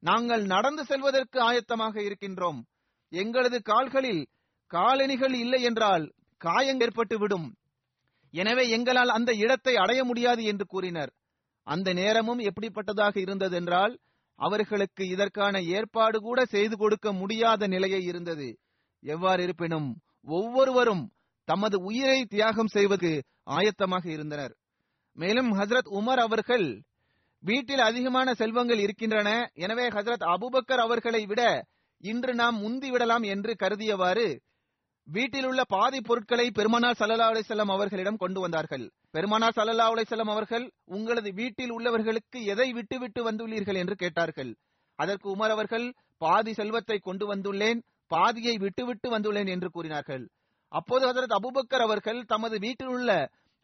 [0.04, 2.60] நாங்கள் நடந்து செல்வதற்கு ஆயத்தமாக இருக்கின்றோம்.
[3.12, 4.24] எங்களது கால்களில்
[4.72, 6.06] காலணிகள் இல்லை என்றால்
[6.42, 7.48] காயம் ஏற்பட்டுவிடும்
[8.34, 11.12] எனவே எங்களால் அந்த இடத்தை அடைய முடியாது என்று கூறினர்.
[11.68, 13.94] அந்த நேரமும் எப்படிப்பட்டதாக இருந்தது என்றால்
[14.46, 18.48] அவர்களுக்கு இதற்கான ஏற்பாடு கூட செய்து கொடுக்க முடியாத நிலையை இருந்தது.
[19.04, 19.90] எவ்வாறு இருப்பினும்
[20.38, 21.04] ஒவ்வொருவரும்
[21.48, 23.12] தமது உயிரை தியாகம் செய்வது
[23.50, 24.54] ஆயத்தமாக இருந்தனர்.
[25.18, 26.68] மேலும் ஹசரத் உமர் அவர்கள்
[27.44, 29.30] வீட்டில் அதிகமான செல்வங்கள் இருக்கின்றன.
[29.56, 31.42] எனவே ஹசரத் அபுபக்கர் அவர்களை விட
[32.04, 34.28] இன்று நாம் முந்திவிடலாம் என்று கருதியவாறு
[35.16, 38.84] வீட்டில் உள்ள பாதி பொருட்களை பெருமானார் சல்லா அலிசல்லாம் அவர்களிடம் கொண்டு வந்தார்கள்.
[39.12, 43.76] பெருமானார் சல்லா அலிசல்லாம் அவர்கள் உங்களது வீட்டில் உள்ளவர்களுக்கு எதை விட்டு விட்டு வந்துள்ளீர்கள்?
[43.76, 44.52] என்று கேட்டார்கள்.
[45.00, 45.88] அதற்கு உமர் அவர்கள்
[46.18, 50.24] பாதி செல்வத்தை கொண்டு வந்துள்ளேன் பாதியை விட்டு விட்டு வந்துள்ளேன் என்று கூறினார்கள்.
[50.72, 53.12] அப்போது ஹசரத் அபுபக்கர் அவர்கள் தமது வீட்டில் உள்ள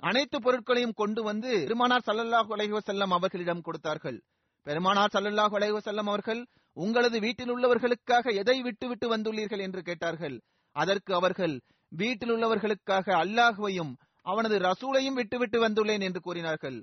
[0.03, 4.19] அனைத்து பொருட்களையும் கொண்டு வந்து பெருமானார் சல்லல்லாஹ் அலைஹி அவர்களிடம் கொடுத்தார்கள்.
[4.67, 6.41] பெருமானார் சல்லல்லாஹ் அலைஹி அவர்கள்
[6.77, 9.61] உங்களது வீட்டில் உள்ளவர்களுக்காக எதை விட்டு விட்டு வந்துள்ளீர்கள்?
[9.61, 10.37] என்று கேட்டார்கள்.
[10.81, 11.55] அதற்கு அவர்கள்
[11.91, 13.93] வீட்டில் உள்ளவர்களுக்காக அல்லாஹுவையும்
[14.25, 16.77] அவனது ரசூலையும் விட்டுவிட்டு வந்துள்ளேன் என்று கூறினார்கள்.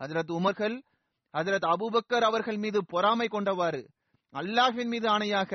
[0.00, 0.76] ஹஜரத் உமர்கள்
[1.34, 3.82] ஹஜரத் அபுபக்கர் அவர்கள் மீது பொறாமை கொண்டவாறு
[4.34, 5.52] அல்லாஹின் மீது ஆணையாக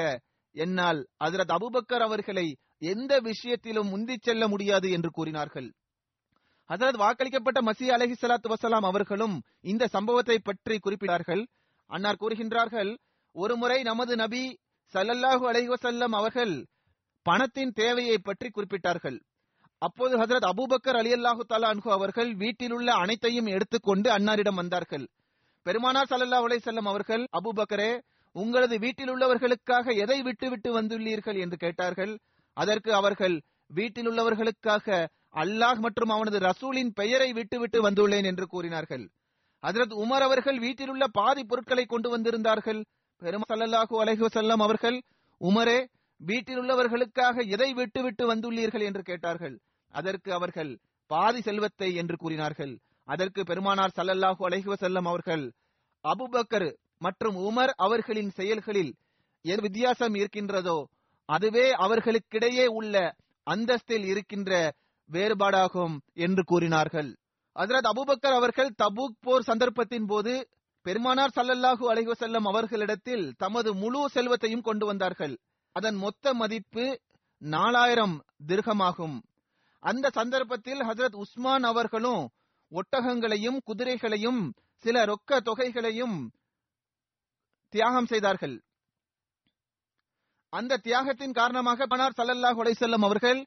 [0.56, 2.48] என்னால் ஹஜரத் அபுபக்கர் அவர்களை
[2.92, 5.68] எந்த விஷயத்திலும் முந்திச் செல்ல முடியாது என்று கூறினார்கள்.
[6.70, 9.36] ஹசரத் வாக்களிக்கப்பட்ட மசி அலஹி சலாத்து வசலாம் அவர்களும்
[9.72, 11.44] இந்த சம்பவத்தை பற்றி குறிப்பிட்டார்கள்.
[11.90, 12.92] அன்னார் கூறுகின்றார்கள்
[13.36, 14.44] ஒருமுறை நமது நபி
[14.94, 16.56] சல்லல்லாஹு அலஹி வசல்லம் அவர்கள்
[17.28, 19.18] பணத்தின் தேவையை பற்றி குறிப்பிட்டார்கள்.
[19.82, 25.06] அப்போது ஹசரத் அபூபக்கர் அலி அல்லாஹு தாலா அன்ஹு அவர்கள் வீட்டில் உள்ள அனைத்தையும் எடுத்துக்கொண்டு அன்னாரிடம் வந்தார்கள்.
[25.66, 27.92] பெருமானார் சல்லா அலை செல்லம் அவர்கள் அபூபக்கரே
[28.36, 31.38] உங்களது வீட்டில் உள்ளவர்களுக்காக எதை விட்டுவிட்டு வந்துள்ளீர்கள்?
[31.40, 32.14] என்று கேட்டார்கள்.
[32.58, 33.36] அதற்கு அவர்கள்
[33.68, 35.08] வீட்டில் உள்ளவர்களுக்காக
[35.44, 39.06] அல்லாஹ் மற்றும் அவனது ரசூலின் பெயரை விட்டுவிட்டு வந்துள்ளேன் என்று கூறினார்கள்.
[39.64, 42.82] ஹசரத் உமர் அவர்கள் வீட்டில் உள்ள பாதி பொருட்களை கொண்டு வந்திருந்தார்கள்.
[43.22, 44.98] பெருமா சல்லல்லாஹு அலஹி வசல்லம் அவர்கள்
[45.42, 45.80] உமரே
[46.22, 49.56] வீட்டில் உள்ளவர்களுக்காக எதை விட்டு விட்டு வந்துள்ளீர்கள் என்று கேட்டார்கள்.
[49.94, 50.72] அதற்கு அவர்கள்
[51.12, 52.74] பாதி செல்வத்தை என்று கூறினார்கள்.
[53.08, 55.44] அதற்கு பெருமானார் சல்லல்லாஹு அலைஹி வஸல்லம் அவர்கள்
[56.06, 58.92] அபுபக்கர் மற்றும் உமர் அவர்களின் செயல்களில்
[59.46, 60.78] எது வித்தியாசம் இருக்கின்றதோ
[61.30, 62.96] அதுவே அவர்களுக்கிடையே உள்ள
[63.48, 64.52] அந்தஸ்தில் இருக்கின்ற
[65.10, 65.96] வேறுபாடாகும்
[66.26, 67.10] என்று கூறினார்கள்.
[67.56, 70.34] ஹஜரத் அபுபக்கர் அவர்கள் தபூக் போர் சந்தர்ப்பத்தின் போது
[70.86, 72.10] பெருமானார் சல்லல்லாஹு அலைஹி
[72.52, 75.36] அவர்களிடத்தில் தமது முழு செல்வத்தையும் கொண்டு வந்தார்கள்.
[75.76, 76.86] அதன் மொத்த மதிப்பு
[77.42, 78.16] நாலாயிரம்
[78.48, 79.18] திருகமாகும்.
[79.84, 82.22] அந்த சந்தர்ப்பத்தில் ஹஜரத் உஸ்மான் அவர்களும்
[82.72, 84.42] ஒட்டகங்களையும் குதிரைகளையும்
[84.84, 86.16] சில ரொக்க தொகைகளையும்
[87.74, 88.56] தியாகம் செய்தார்கள்.
[90.54, 93.40] அந்த தியாகத்தின் காரணமாக பனார் சல்லல்லாஹ் அலைஹி அவர்கள்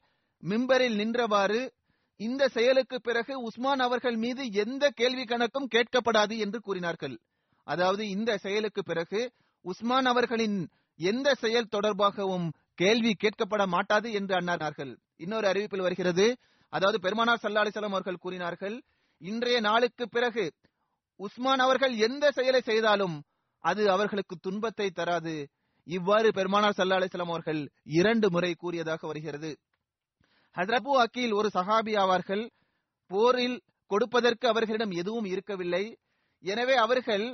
[0.43, 1.61] மிம்பரில் நின்றவாறு
[2.19, 7.15] இந்த செயலுக்கு பிறகு உஸ்மான் அவர்கள் மீது எந்த கேள்வி கணக்கும் கேட்கப்படாது என்று கூறினார்கள்.
[7.67, 9.21] அதாவது இந்த செயலுக்கு பிறகு
[9.65, 10.59] உஸ்மான் அவர்களின்
[10.99, 16.25] எந்த செயல் தொடர்பாகவும் கேள்வி கேட்கப்பட மாட்டாது என்று அண்ணார்கள் இன்னொரு அறிவிப்பில் வருகிறது
[16.73, 18.75] அதாவது பெருமானார் சல்லா அலிசல்லாம் அவர்கள் கூறினார்கள்
[19.21, 20.45] இன்றைய நாளுக்கு பிறகு
[21.19, 23.15] உஸ்மான் அவர்கள் எந்த செயலை செய்தாலும்
[23.63, 25.33] அது அவர்களுக்கு துன்பத்தை தராது.
[25.87, 27.61] இவ்வாறு பெருமானார் சல்லா அலிஸ்லாம் அவர்கள்
[27.99, 29.51] இரண்டு முறை கூறியதாக வருகிறது.
[30.55, 32.43] ஹசரபு அக்கீல் ஒரு சஹாபி ஆவார்கள்
[33.11, 33.57] போரில்
[33.91, 35.83] கொடுப்பதற்கு அவர்களிடம் எதுவும் இருக்கவில்லை.
[36.43, 37.25] எனவே அவர்கள்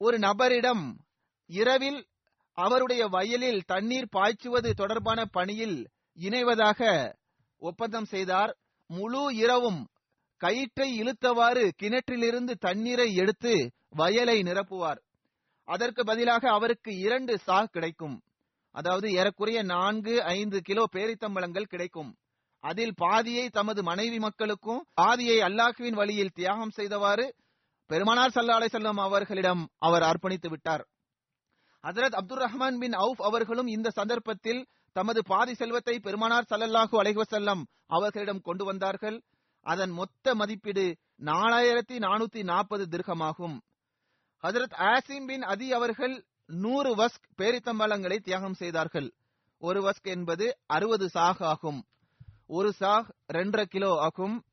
[0.00, 0.84] ஒரு நபரிடம்
[1.50, 2.00] இரவில்
[2.56, 5.78] அவருடைய வயலில் தண்ணீர் பாய்ச்சுவது தொடர்பான பணியில்
[6.18, 6.80] இணைவதாக
[7.62, 8.52] ஒப்பந்தம் செய்தார்.
[8.90, 9.80] முழு இரவும்
[10.40, 13.52] கயிற்றை இழுத்தவாறு கிணற்றிலிருந்து தண்ணீரை எடுத்து
[13.90, 15.00] வயலை நிரப்புவார்.
[15.68, 18.16] அதற்கு பதிலாக அவருக்கு இரண்டு சா கிடைக்கும்.
[18.70, 22.10] அதாவது ஏறக்குறைய நான்கு ஐந்து கிலோ பேரித்தம்பழங்கள் கிடைக்கும்.
[22.64, 27.26] அதில் பாதியை தமது மனைவி மக்களுக்கும் பாதியை அல்லாஹுவின் வழியில் தியாகம் செய்தவாறு
[27.90, 30.84] பெருமானார் சல்லா அலிசல்லாம் அவர்களிடம் அவர் அர்ப்பணித்து விட்டார்.
[31.86, 38.40] ஹசரத் அப்துல் ரஹ்மான் பின் அவுப் அவர்களும் இந்த சந்தர்ப்பத்தில் தமது பாதி செல்வத்தை பெருமானார் சல்லல்லாஹு அலைஹசல்லம் அவர்களிடம்
[38.40, 39.22] கொண்டு வந்தார்கள்.
[39.66, 43.56] அதன் மொத்த மதிப்பீடு நாலாயிரத்தி நானூத்தி நாற்பது திருகமாகும்
[44.42, 49.08] ஹசரத் ஆசிம் பின் அதி அவர்கள் நூறு வஸ்க் பேரித்தம்பளங்களை தியாகம் செய்தார்கள்.
[49.62, 51.80] ஒரு வஸ்க் என்பது அறுபது சாக் ஆகும்.
[52.46, 54.44] ஒரு சாக் ரெண்டரை கிலோ ஆகும்.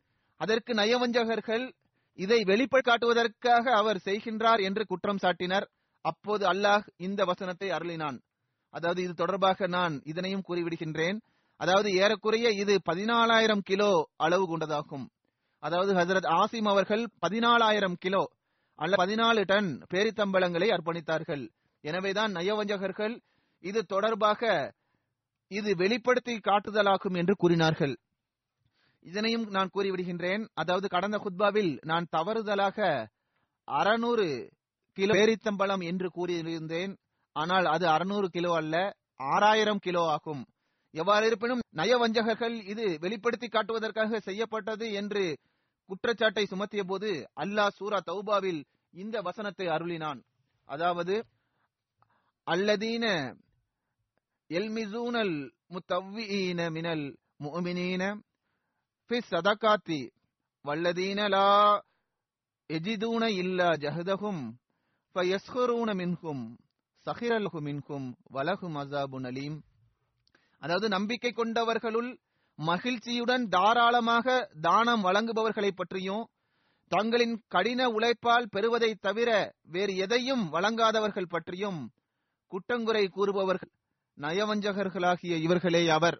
[0.41, 1.65] அதற்கு நயவஞ்சகர்கள்
[2.13, 5.67] இதை வெளிப்பட காட்டுவதற்காக அவர் செய்கின்றார் என்று குற்றம் சாட்டினர்.
[6.09, 8.17] அப்போது அல்லாஹ் இந்த வசனத்தை அருளினான்.
[8.73, 11.17] அதாவது இது தொடர்பாக நான் இதனையும் கூறிவிடுகின்றேன்.
[11.59, 13.91] அதாவது ஏறக்குறைய இது பதினாலாயிரம் கிலோ
[14.25, 15.05] அளவு கொண்டதாகும்.
[15.63, 18.23] அதாவது ஹசரத் ஆசிம் அவர்கள் பதினாலாயிரம் கிலோ
[18.79, 21.43] அல்ல பதினாலு டன் பேரித்தம்பளங்களை அர்ப்பணித்தார்கள்.
[21.83, 23.15] எனவேதான் நயவஞ்சகர்கள்
[23.63, 24.41] இது தொடர்பாக
[25.51, 27.93] இது வெளிப்படுத்தி காட்டுதலாகும் என்று கூறினார்கள்.
[29.05, 30.43] இதனையும் நான் கூறிவிடுகின்றேன்.
[30.53, 32.77] அதாவது கடந்த குத்பாவில் நான் தவறுதலாக
[33.67, 34.27] அறநூறு
[34.97, 36.93] கிலோ பேரித்தம்பழம் என்று கூறியிருந்தேன்.
[37.35, 38.75] ஆனால் அது அறுநூறு கிலோ அல்ல
[39.33, 40.43] ஆறாயிரம் கிலோ ஆகும்.
[40.93, 45.23] எவ்வாறு இருப்பினும் நயவஞ்சகர்கள் இது வெளிப்படுத்தி காட்டுவதற்காக செய்யப்பட்டது என்று
[45.89, 47.11] குற்றச்சாட்டை சுமத்திய போது
[47.43, 48.61] அல்லாஹ் சூரா தௌபாவில்
[48.93, 50.19] இந்த வசனத்தை அருளினான்.
[50.69, 51.15] அதாவது
[52.47, 53.05] அல்லதீன
[54.49, 55.35] எல்மிசூனல்
[55.73, 57.05] முத்தவ்வீன மினல்
[57.43, 58.03] முஅமினீன
[59.09, 60.01] ஃபி சதகாத்தி
[60.65, 61.47] வல்லதீன லா
[62.69, 64.43] எஜிதூன இல்லா ஜஹதஹும்
[65.15, 66.43] ஃபயஸ்ஹரூன மின்ஹும்
[67.05, 69.57] சஹிரல்ஹு மின்ஹும் வலஹும் அசாபுன் அலீம்
[70.61, 72.11] அதாவது நம்பிக்கை கொண்டவர்களுள்
[72.59, 74.27] மகிழ்ச்சியுடன் தாராளமாக
[74.61, 76.23] தானம் வழங்குபவர்களை பற்றியும்
[76.91, 79.29] தங்களின் கடின உழைப்பால் பெறுவதை தவிர
[79.63, 81.79] வேறு எதையும் வழங்காதவர்கள் பற்றியும்
[82.51, 83.71] குற்றங்குறை கூறுபவர்கள்
[84.17, 86.17] நயவஞ்சகர்களாகிய இவர்களே அவர்.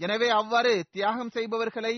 [0.00, 1.94] எனவே அவ்வாறு தியாகம் செய்பவர்களை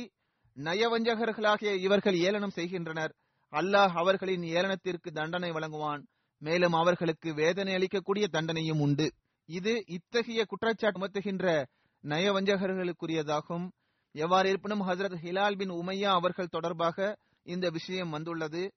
[0.57, 3.13] நயவஞ்சகர்களாகிய இவர்கள் ஏளனம் செய்கின்றனர்.
[3.53, 6.03] அல்லாஹ் அவர்களின் ஏளனத்திற்கு தண்டனை வழங்குவான்.
[6.41, 9.13] மேலும் அவர்களுக்கு வேதனை அளிக்கக்கூடிய தண்டனையும் உண்டு.
[9.45, 11.67] இது இத்தகைய குற்றச்சாட்டு சுமத்துகின்ற
[12.03, 13.71] நயவஞ்சகர்களுக்குரியதாகும்.
[14.13, 18.73] எவ்வாறு இருப்பினும் ஹசரத் ஹிலால் பின் உமையா அவர்கள் தொடர்பாக இந்த விஷயம் வந்துள்ளது.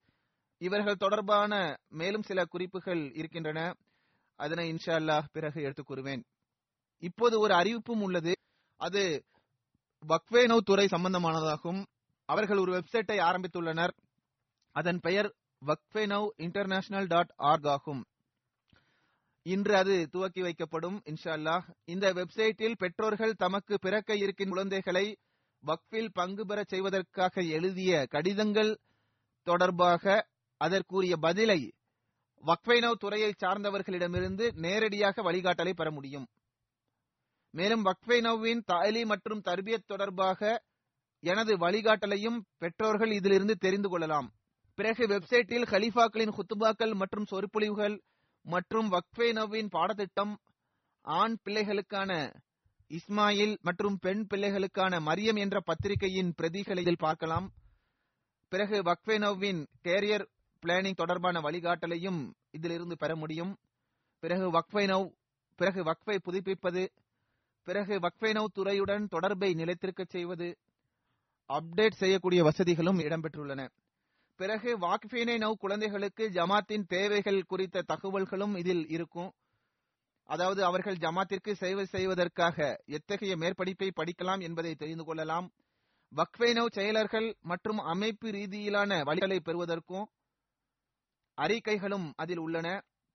[0.57, 3.73] இவர்கள் தொடர்பான மேலும் சில குறிப்புகள் இருக்கின்றன.
[4.35, 6.23] அதனை இன்ஷா அல்லாஹ் பிறகு எடுத்துக் கூறுவேன்.
[6.99, 8.37] இப்போது ஒரு அறிவிப்பும் உள்ளது.
[8.77, 9.25] அது
[10.07, 11.85] வக்வேனோ துறை சம்பந்தமானதாகும்.
[12.25, 13.91] அவர்கள் ஒரு வெப்சைட்டை ஆரம்பித்துள்ளனர்.
[14.71, 15.35] அதன் பெயர்
[15.67, 18.05] வக்ஃபெனவ் இன்டர்நேஷனல் டாட் ஆர்க் ஆகும்.
[19.45, 25.17] இன்று அது துவக்கி வைக்கப்படும் இன்ஷா அல்லாஹ் இந்த வெப்சைட்டில் பெற்றோர்கள் தமக்கு பிறக்க இருக்கும் குழந்தைகளை
[25.63, 28.79] வக்ஃபில் பங்கு பெறச் செய்வதற்காக எழுதிய கடிதங்கள்
[29.47, 31.73] தொடர்பாக அதற்குரிய பதிலை
[32.43, 36.27] வக்ஃபைனவ் துறையை சார்ந்தவர்களிடமிருந்து நேரடியாக வழிகாட்டலை பெற முடியும்.
[37.49, 40.63] மேலும் வக்ஃபைனவின் தாலி மற்றும் தர்பியத் தொடர்பாக
[41.19, 44.29] எனது வழிகாட்டலையும் பெற்றோர்கள் இதிலிருந்து தெரிந்து கொள்ளலாம்.
[44.77, 47.95] பிறகு வெப்சைட்டில் ஹலீஃபாக்களின் குத்துபாக்கள் மற்றும் சொற்பொழிவுகள்
[48.45, 50.33] மற்றும் வக்ஃபே நவ்வின் பாடத்திட்டம்
[51.01, 52.11] ஆண் பிள்ளைகளுக்கான
[52.91, 57.47] இஸ்மாயில் மற்றும் பெண் பிள்ளைகளுக்கான மரியம் என்ற பத்திரிகையின் பிரதிகளை இதில் பார்க்கலாம்.
[58.51, 60.25] பிறகு வக்ஃபே நவ்வின் கேரியர்
[60.63, 62.19] பிளானிங் தொடர்பான வழிகாட்டலையும்
[62.51, 63.53] இதிலிருந்து பெற முடியும்.
[64.23, 65.07] பிறகு வக்ஃபை நவ்
[65.59, 66.83] பிறகு வக்ஃபை புதுப்பிப்பது
[67.67, 70.47] பிறகு வக்ஃபை நவ் துறையுடன் தொடர்பை நிலைத்திருக்கச் செய்வது
[71.49, 73.61] அப்டேட் செய்யக்கூடிய வசதிகளும் இடம்பெற்றுள்ளன.
[74.43, 79.29] பிறகு வாக்ஃபீனை நவ் குழந்தைகளுக்கு ஜமாத்தின் தேவைகள் குறித்த தகவல்களும் இதில் இருக்கும்.
[80.29, 85.47] அதாவது அவர்கள் ஜமாத்திற்கு சேவை செய்வதற்காக எத்தகைய மேற்படிப்பை படிக்கலாம் என்பதை தெரிந்து கொள்ளலாம்.
[86.11, 90.05] வக்ஃபை செயலர்கள் மற்றும் அமைப்பு ரீதியிலான வழிகளை பெறுவதற்கும்
[91.37, 92.67] அறிக்கைகளும் அதில் உள்ளன.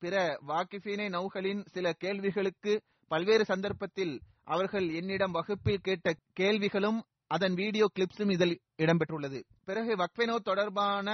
[0.02, 0.14] பிற
[0.48, 2.72] வாக்கிஃபீனை நௌகளின் சில கேள்விகளுக்கு
[3.10, 4.14] பல்வேறு சந்தர்ப்பத்தில்
[4.44, 7.00] அவர்கள் என்னிடம் வகுப்பில் கேட்ட கேள்விகளும்
[7.30, 9.38] அதன் வீடியோ கிளிப்ஸும் இதில் இடம்பெற்றுள்ளது.
[9.68, 11.08] பிறகு வக்ஃபெனோ தொடர்பான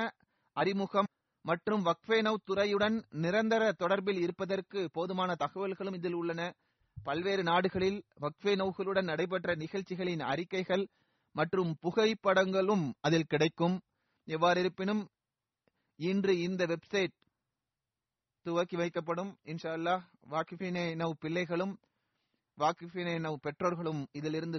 [0.57, 1.09] அறிமுகம்
[1.45, 6.43] மற்றும் வக்ஃபெனோ துறையுடன் நிரந்தர தொடர்பில் இருப்பதற்கு போதுமான தகவல்களும் இதில் உள்ளன.
[6.97, 10.85] பல்வேறு நாடுகளில் வக்ஃபெனோகளுடன் நடைபெற்ற நிகழ்ச்சிகளின் அறிக்கைகள்
[11.33, 13.77] மற்றும் புகைப்படங்களும் அதில் கிடைக்கும்.
[14.29, 15.03] எவ்வாறு இருப்பினும்
[15.99, 17.15] இன்று இந்த வெப்சைட்
[18.47, 19.33] துவக்கி வைக்கப்படும்.
[19.45, 21.75] இன்ஷா அல்லாஹ் வாக்கிஃபினே நவ் பிள்ளைகளும்
[22.59, 24.59] வாக்கிஃபினே நவ் பெற்றோர்களும் இதிலிருந்து